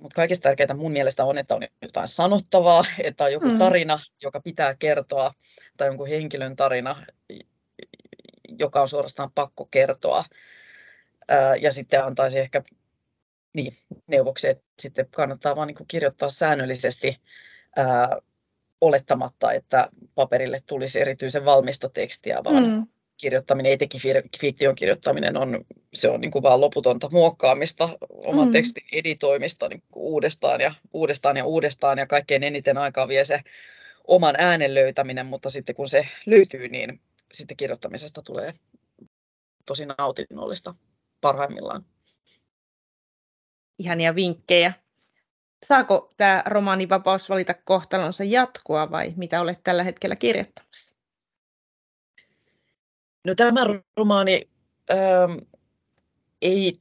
mutta 0.03 0.15
kaikista 0.15 0.43
tärkeintä 0.43 0.73
mun 0.73 0.91
mielestä 0.91 1.25
on, 1.25 1.37
että 1.37 1.55
on 1.55 1.61
jotain 1.81 2.07
sanottavaa, 2.07 2.85
että 3.03 3.23
on 3.23 3.33
joku 3.33 3.49
mm. 3.49 3.57
tarina, 3.57 3.99
joka 4.23 4.41
pitää 4.41 4.75
kertoa, 4.75 5.33
tai 5.77 5.87
jonkun 5.87 6.07
henkilön 6.07 6.55
tarina, 6.55 7.05
joka 8.59 8.81
on 8.81 8.89
suorastaan 8.89 9.31
pakko 9.35 9.67
kertoa. 9.71 10.23
Ja 11.61 11.71
sitten 11.71 12.05
antaisi 12.05 12.39
ehkä 12.39 12.63
niin, 13.53 13.73
neuvoksi, 14.07 14.49
että 14.49 14.63
sitten 14.79 15.07
kannattaa 15.15 15.55
vaan 15.55 15.67
niin 15.67 15.87
kirjoittaa 15.87 16.29
säännöllisesti 16.29 17.21
ää, 17.75 18.17
olettamatta, 18.81 19.51
että 19.51 19.89
paperille 20.15 20.61
tulisi 20.65 21.01
erityisen 21.01 21.45
valmista 21.45 21.89
tekstiä, 21.89 22.43
vaan 22.43 22.63
mm. 22.63 22.87
Kirjoittaminen, 23.17 23.71
etenkin 23.71 24.01
fiktion 24.39 24.75
kirjoittaminen, 24.75 25.37
on, 25.37 25.65
se 25.93 26.09
on 26.09 26.21
niin 26.21 26.31
kuin 26.31 26.43
vaan 26.43 26.61
loputonta 26.61 27.09
muokkaamista, 27.11 27.89
oman 28.09 28.47
mm. 28.47 28.51
tekstin 28.51 28.83
editoimista 28.91 29.69
niin 29.69 29.83
kuin 29.91 30.03
uudestaan 30.03 30.61
ja 30.61 30.73
uudestaan 30.93 31.37
ja 31.37 31.45
uudestaan, 31.45 31.97
ja 31.97 32.07
kaikkein 32.07 32.43
eniten 32.43 32.77
aikaa 32.77 33.07
vie 33.07 33.25
se 33.25 33.41
oman 34.07 34.35
äänen 34.37 34.73
löytäminen, 34.73 35.25
mutta 35.25 35.49
sitten 35.49 35.75
kun 35.75 35.89
se 35.89 36.07
löytyy, 36.25 36.67
niin 36.67 37.01
sitten 37.33 37.57
kirjoittamisesta 37.57 38.21
tulee 38.21 38.53
tosi 39.65 39.85
nautinnollista 39.85 40.75
parhaimmillaan 41.21 41.85
ihania 43.79 44.15
vinkkejä. 44.15 44.73
Saako 45.65 46.13
tämä 46.17 46.43
romaani 46.45 46.89
Vapaus 46.89 47.29
valita 47.29 47.53
kohtalonsa 47.53 48.23
jatkoa 48.23 48.91
vai 48.91 49.13
mitä 49.15 49.41
olet 49.41 49.59
tällä 49.63 49.83
hetkellä 49.83 50.15
kirjoittamassa? 50.15 50.92
No 53.27 53.35
tämä 53.35 53.65
romaani 53.97 54.49
ähm, 54.91 55.31
ei, 56.41 56.73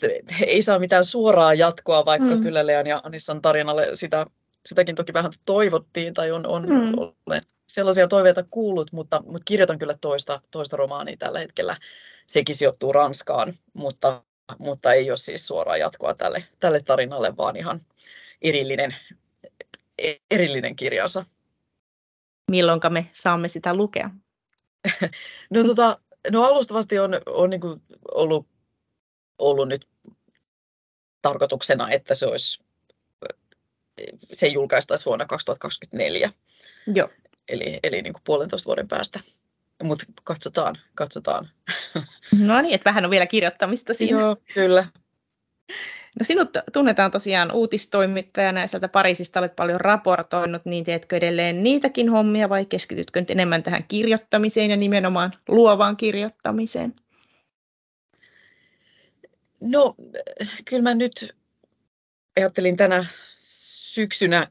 ei 0.46 0.62
saa 0.62 0.78
mitään 0.78 1.04
suoraa 1.04 1.54
jatkoa, 1.54 2.04
vaikka 2.04 2.34
mm. 2.36 2.42
kyllä 2.42 2.66
Leon 2.66 2.86
ja 2.86 3.00
Anissan 3.04 3.42
tarinalle 3.42 3.88
sitä, 3.94 4.26
sitäkin 4.66 4.94
toki 4.94 5.12
vähän 5.12 5.32
toivottiin 5.46 6.14
tai 6.14 6.30
on, 6.30 6.46
on 6.46 6.68
mm. 6.68 6.92
olen 7.26 7.42
sellaisia 7.66 8.08
toiveita 8.08 8.44
kuullut, 8.50 8.92
mutta, 8.92 9.22
mutta 9.26 9.42
kirjoitan 9.44 9.78
kyllä 9.78 9.94
toista, 10.00 10.40
toista 10.50 10.76
romaania 10.76 11.16
tällä 11.16 11.38
hetkellä. 11.38 11.76
Sekin 12.26 12.54
sijoittuu 12.54 12.92
Ranskaan, 12.92 13.52
mutta 13.74 14.22
mutta 14.58 14.92
ei 14.92 15.10
ole 15.10 15.18
siis 15.18 15.46
suoraa 15.46 15.76
jatkoa 15.76 16.14
tälle, 16.14 16.44
tälle 16.60 16.80
tarinalle, 16.82 17.36
vaan 17.36 17.56
ihan 17.56 17.80
erillinen, 18.42 18.96
erillinen 20.30 20.76
kirjansa. 20.76 21.24
Milloinka 22.50 22.90
me 22.90 23.06
saamme 23.12 23.48
sitä 23.48 23.74
lukea? 23.74 24.10
no, 25.54 25.64
tota, 25.64 26.00
no 26.30 26.44
alustavasti 26.44 26.98
on, 26.98 27.20
on 27.26 27.50
niin 27.50 27.60
kuin 27.60 27.82
ollut, 28.14 28.46
ollut 29.38 29.68
nyt 29.68 29.88
tarkoituksena, 31.22 31.90
että 31.90 32.14
se 32.14 32.26
olisi 32.26 32.60
se 34.32 34.46
julkaistaisi 34.46 35.04
vuonna 35.04 35.26
2024. 35.26 36.30
Joo. 36.94 37.08
Eli, 37.48 37.80
eli 37.82 38.02
niin 38.02 38.12
kuin 38.12 38.22
puolentoista 38.24 38.66
vuoden 38.66 38.88
päästä 38.88 39.20
mutta 39.82 40.06
katsotaan, 40.24 40.78
katsotaan. 40.94 41.50
No 42.46 42.62
niin, 42.62 42.74
että 42.74 42.90
vähän 42.90 43.04
on 43.04 43.10
vielä 43.10 43.26
kirjoittamista 43.26 43.94
siinä. 43.94 44.20
Joo, 44.20 44.36
kyllä. 44.54 44.86
No 46.20 46.24
sinut 46.24 46.48
tunnetaan 46.72 47.10
tosiaan 47.10 47.52
uutistoimittajana 47.52 48.60
ja 48.60 48.66
sieltä 48.66 48.88
Pariisista 48.88 49.40
olet 49.40 49.56
paljon 49.56 49.80
raportoinut, 49.80 50.64
niin 50.64 50.84
teetkö 50.84 51.16
edelleen 51.16 51.62
niitäkin 51.62 52.08
hommia 52.08 52.48
vai 52.48 52.66
keskitytkö 52.66 53.20
nyt 53.20 53.30
enemmän 53.30 53.62
tähän 53.62 53.84
kirjoittamiseen 53.84 54.70
ja 54.70 54.76
nimenomaan 54.76 55.32
luovaan 55.48 55.96
kirjoittamiseen? 55.96 56.94
No, 59.60 59.94
kyllä 60.64 60.82
mä 60.82 60.94
nyt 60.94 61.36
ajattelin 62.36 62.76
tänä 62.76 63.06
syksynä 63.92 64.46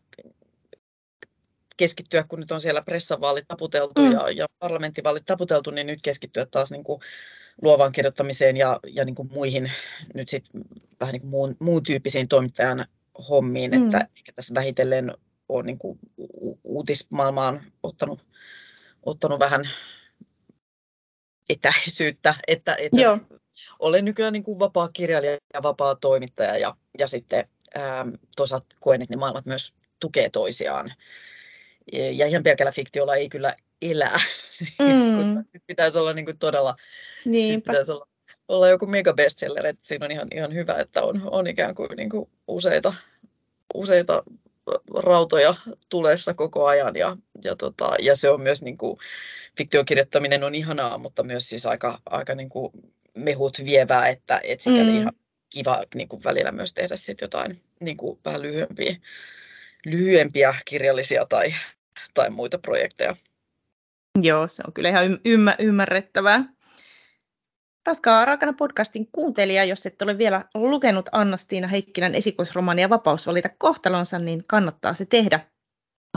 keskittyä, 1.77 2.23
kun 2.23 2.39
nyt 2.39 2.51
on 2.51 2.61
siellä 2.61 2.81
pressavaalit 2.81 3.47
taputeltu 3.47 4.01
mm. 4.01 4.11
ja, 4.11 4.29
ja 4.29 4.47
parlamenttivaalit 4.59 5.25
taputeltu, 5.25 5.71
niin 5.71 5.87
nyt 5.87 5.99
keskittyä 6.01 6.45
taas 6.45 6.71
niin 6.71 6.83
kuin 6.83 7.01
luovaan 7.61 7.91
kirjoittamiseen 7.91 8.57
ja, 8.57 8.79
ja 8.87 9.05
niin 9.05 9.15
kuin 9.15 9.29
muihin 9.33 9.71
nyt 10.13 10.29
sit 10.29 10.43
vähän 11.01 11.13
niin 11.13 11.21
kuin 11.21 11.31
muun, 11.31 11.55
muun 11.59 11.83
tyyppisiin 11.83 12.27
toimittajan 12.27 12.85
hommiin, 13.29 13.71
mm. 13.71 13.83
että 13.83 14.07
ehkä 14.17 14.31
tässä 14.35 14.53
vähitellen 14.53 15.13
on 15.49 15.65
niin 15.65 15.77
kuin 15.77 15.99
uutismaailmaan 16.63 17.63
ottanut, 17.83 18.19
ottanut 19.03 19.39
vähän 19.39 19.69
etäisyyttä, 21.49 22.35
että, 22.47 22.75
että 22.79 23.01
Joo. 23.01 23.17
olen 23.79 24.05
nykyään 24.05 24.33
niin 24.33 24.43
kuin 24.43 24.59
vapaa 24.59 24.89
kirjailija 24.93 25.37
ja 25.53 25.63
vapaa 25.63 25.95
toimittaja 25.95 26.57
ja, 26.57 26.75
ja 26.99 27.07
sitten 27.07 27.47
ää, 27.75 28.05
toisaalta 28.35 28.75
koen, 28.79 29.01
että 29.01 29.15
ne 29.15 29.19
maailmat 29.19 29.45
myös 29.45 29.73
tukee 29.99 30.29
toisiaan 30.29 30.93
ja 31.91 32.27
ihan 32.27 32.43
pelkällä 32.43 32.71
fiktiolla 32.71 33.15
ei 33.15 33.29
kyllä 33.29 33.55
elää. 33.81 34.19
Mm. 34.79 35.45
pitäisi 35.67 35.99
olla 35.99 36.13
niin 36.13 36.25
kuin 36.25 36.37
todella, 36.37 36.75
pitäisi 37.55 37.91
olla, 37.91 38.07
olla 38.47 38.67
joku 38.67 38.85
mega 38.85 39.13
bestseller, 39.13 39.65
että 39.65 39.87
siinä 39.87 40.05
on 40.05 40.11
ihan, 40.11 40.27
ihan 40.33 40.53
hyvä, 40.53 40.75
että 40.79 41.03
on, 41.03 41.21
on 41.31 41.47
ikään 41.47 41.75
kuin, 41.75 41.89
niin 41.97 42.09
kuin 42.09 42.29
useita, 42.47 42.93
useita 43.73 44.23
rautoja 44.95 45.55
tulessa 45.89 46.33
koko 46.33 46.65
ajan 46.65 46.95
ja, 46.95 47.17
ja, 47.43 47.55
tota, 47.55 47.95
ja 47.99 48.15
se 48.15 48.29
on 48.29 48.41
myös 48.41 48.61
niin 48.61 48.77
kuin, 48.77 48.97
fiktiokirjoittaminen 49.57 50.43
on 50.43 50.55
ihanaa, 50.55 50.97
mutta 50.97 51.23
myös 51.23 51.49
siis 51.49 51.65
aika, 51.65 51.99
aika 52.05 52.35
niin 52.35 52.49
kuin 52.49 52.71
mehut 53.15 53.57
vievää, 53.65 54.07
että, 54.07 54.41
että 54.43 54.63
sikäli 54.63 54.91
mm. 54.91 54.97
ihan 54.97 55.13
kiva 55.49 55.83
niin 55.95 56.07
kuin 56.07 56.23
välillä 56.23 56.51
myös 56.51 56.73
tehdä 56.73 56.95
sit 56.95 57.21
jotain 57.21 57.61
niin 57.79 57.97
kuin 57.97 58.19
vähän 58.25 58.41
lyhyempiä 58.41 58.95
lyhyempiä 59.85 60.55
kirjallisia 60.65 61.25
tai, 61.25 61.53
tai 62.13 62.29
muita 62.29 62.57
projekteja. 62.57 63.15
Joo, 64.21 64.47
se 64.47 64.63
on 64.67 64.73
kyllä 64.73 64.89
ihan 64.89 65.05
ymmär- 65.05 65.55
ymmärrettävää. 65.59 66.45
Ratkaa 67.85 68.25
raakana 68.25 68.53
podcastin 68.53 69.07
kuuntelija, 69.11 69.63
jos 69.63 69.85
et 69.85 70.01
ole 70.01 70.17
vielä 70.17 70.45
lukenut 70.53 71.09
Anna-Stiina 71.11 71.67
Heikkilän 71.67 72.15
esikoisromaania 72.15 72.89
Vapaus 72.89 73.27
valita 73.27 73.49
kohtalonsa, 73.57 74.19
niin 74.19 74.43
kannattaa 74.47 74.93
se 74.93 75.05
tehdä. 75.05 75.39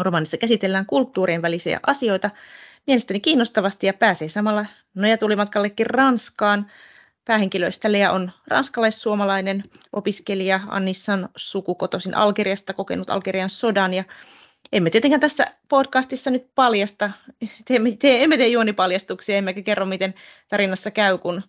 Romanissa 0.00 0.36
käsitellään 0.36 0.86
kulttuurien 0.86 1.42
välisiä 1.42 1.80
asioita 1.86 2.30
mielestäni 2.86 3.20
kiinnostavasti 3.20 3.86
ja 3.86 3.94
pääsee 3.94 4.28
samalla 4.28 4.66
nojatulimatkallekin 4.94 5.86
Ranskaan 5.86 6.70
Päähenkilöistä 7.24 7.92
Lea 7.92 8.12
on 8.12 8.30
ranskalais-suomalainen 8.46 9.62
opiskelija, 9.92 10.60
Annissan 10.68 11.28
sukukotoisin 11.36 12.16
Algeriasta, 12.16 12.72
kokenut 12.72 13.10
Algerian 13.10 13.50
sodan 13.50 13.94
ja 13.94 14.04
emme 14.74 14.90
tietenkään 14.90 15.20
tässä 15.20 15.46
podcastissa 15.68 16.30
nyt 16.30 16.46
paljasta, 16.54 17.10
teemme, 17.64 17.96
te, 17.98 18.22
emme 18.22 18.36
tee 18.36 18.48
juonipaljastuksia, 18.48 19.36
emmekä 19.36 19.62
kerro, 19.62 19.86
miten 19.86 20.14
tarinassa 20.48 20.90
käy, 20.90 21.18
kun 21.18 21.42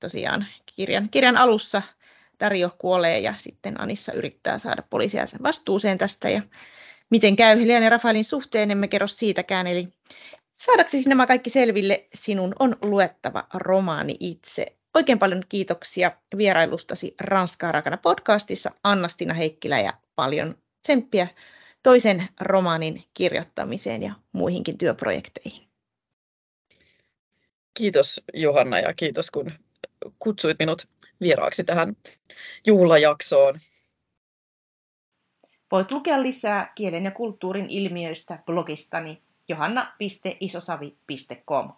tosiaan 0.00 0.46
kirjan, 0.76 1.08
kirjan 1.08 1.36
alussa 1.36 1.82
Dario 2.40 2.70
kuolee 2.78 3.18
ja 3.18 3.34
sitten 3.38 3.80
Anissa 3.80 4.12
yrittää 4.12 4.58
saada 4.58 4.82
poliisia 4.90 5.26
vastuuseen 5.42 5.98
tästä. 5.98 6.28
Ja 6.28 6.42
miten 7.10 7.36
käy 7.36 7.60
Helian 7.60 7.82
ja 7.82 7.90
Rafaelin 7.90 8.24
suhteen, 8.24 8.70
emme 8.70 8.88
kerro 8.88 9.06
siitäkään, 9.06 9.66
eli 9.66 9.88
saadaksesi 10.60 11.08
nämä 11.08 11.26
kaikki 11.26 11.50
selville, 11.50 12.08
sinun 12.14 12.52
on 12.58 12.76
luettava 12.82 13.46
romaani 13.54 14.16
itse. 14.20 14.66
Oikein 14.94 15.18
paljon 15.18 15.42
kiitoksia 15.48 16.12
vierailustasi 16.36 17.14
Ranskaa 17.20 17.72
rakana 17.72 17.96
podcastissa 17.96 18.70
Annastina 18.84 19.34
Heikkilä 19.34 19.80
ja 19.80 19.92
paljon 20.16 20.54
tsemppiä 20.82 21.28
toisen 21.82 22.28
romaanin 22.40 23.04
kirjoittamiseen 23.14 24.02
ja 24.02 24.14
muihinkin 24.32 24.78
työprojekteihin. 24.78 25.68
Kiitos 27.74 28.20
Johanna 28.34 28.78
ja 28.78 28.94
kiitos 28.94 29.30
kun 29.30 29.52
kutsuit 30.18 30.58
minut 30.58 30.88
vieraaksi 31.20 31.64
tähän 31.64 31.96
juhlajaksoon. 32.66 33.54
Voit 35.72 35.92
lukea 35.92 36.22
lisää 36.22 36.72
kielen 36.74 37.04
ja 37.04 37.10
kulttuurin 37.10 37.70
ilmiöistä 37.70 38.38
blogistani 38.46 39.22
johanna.isosavi.com. 39.48 41.72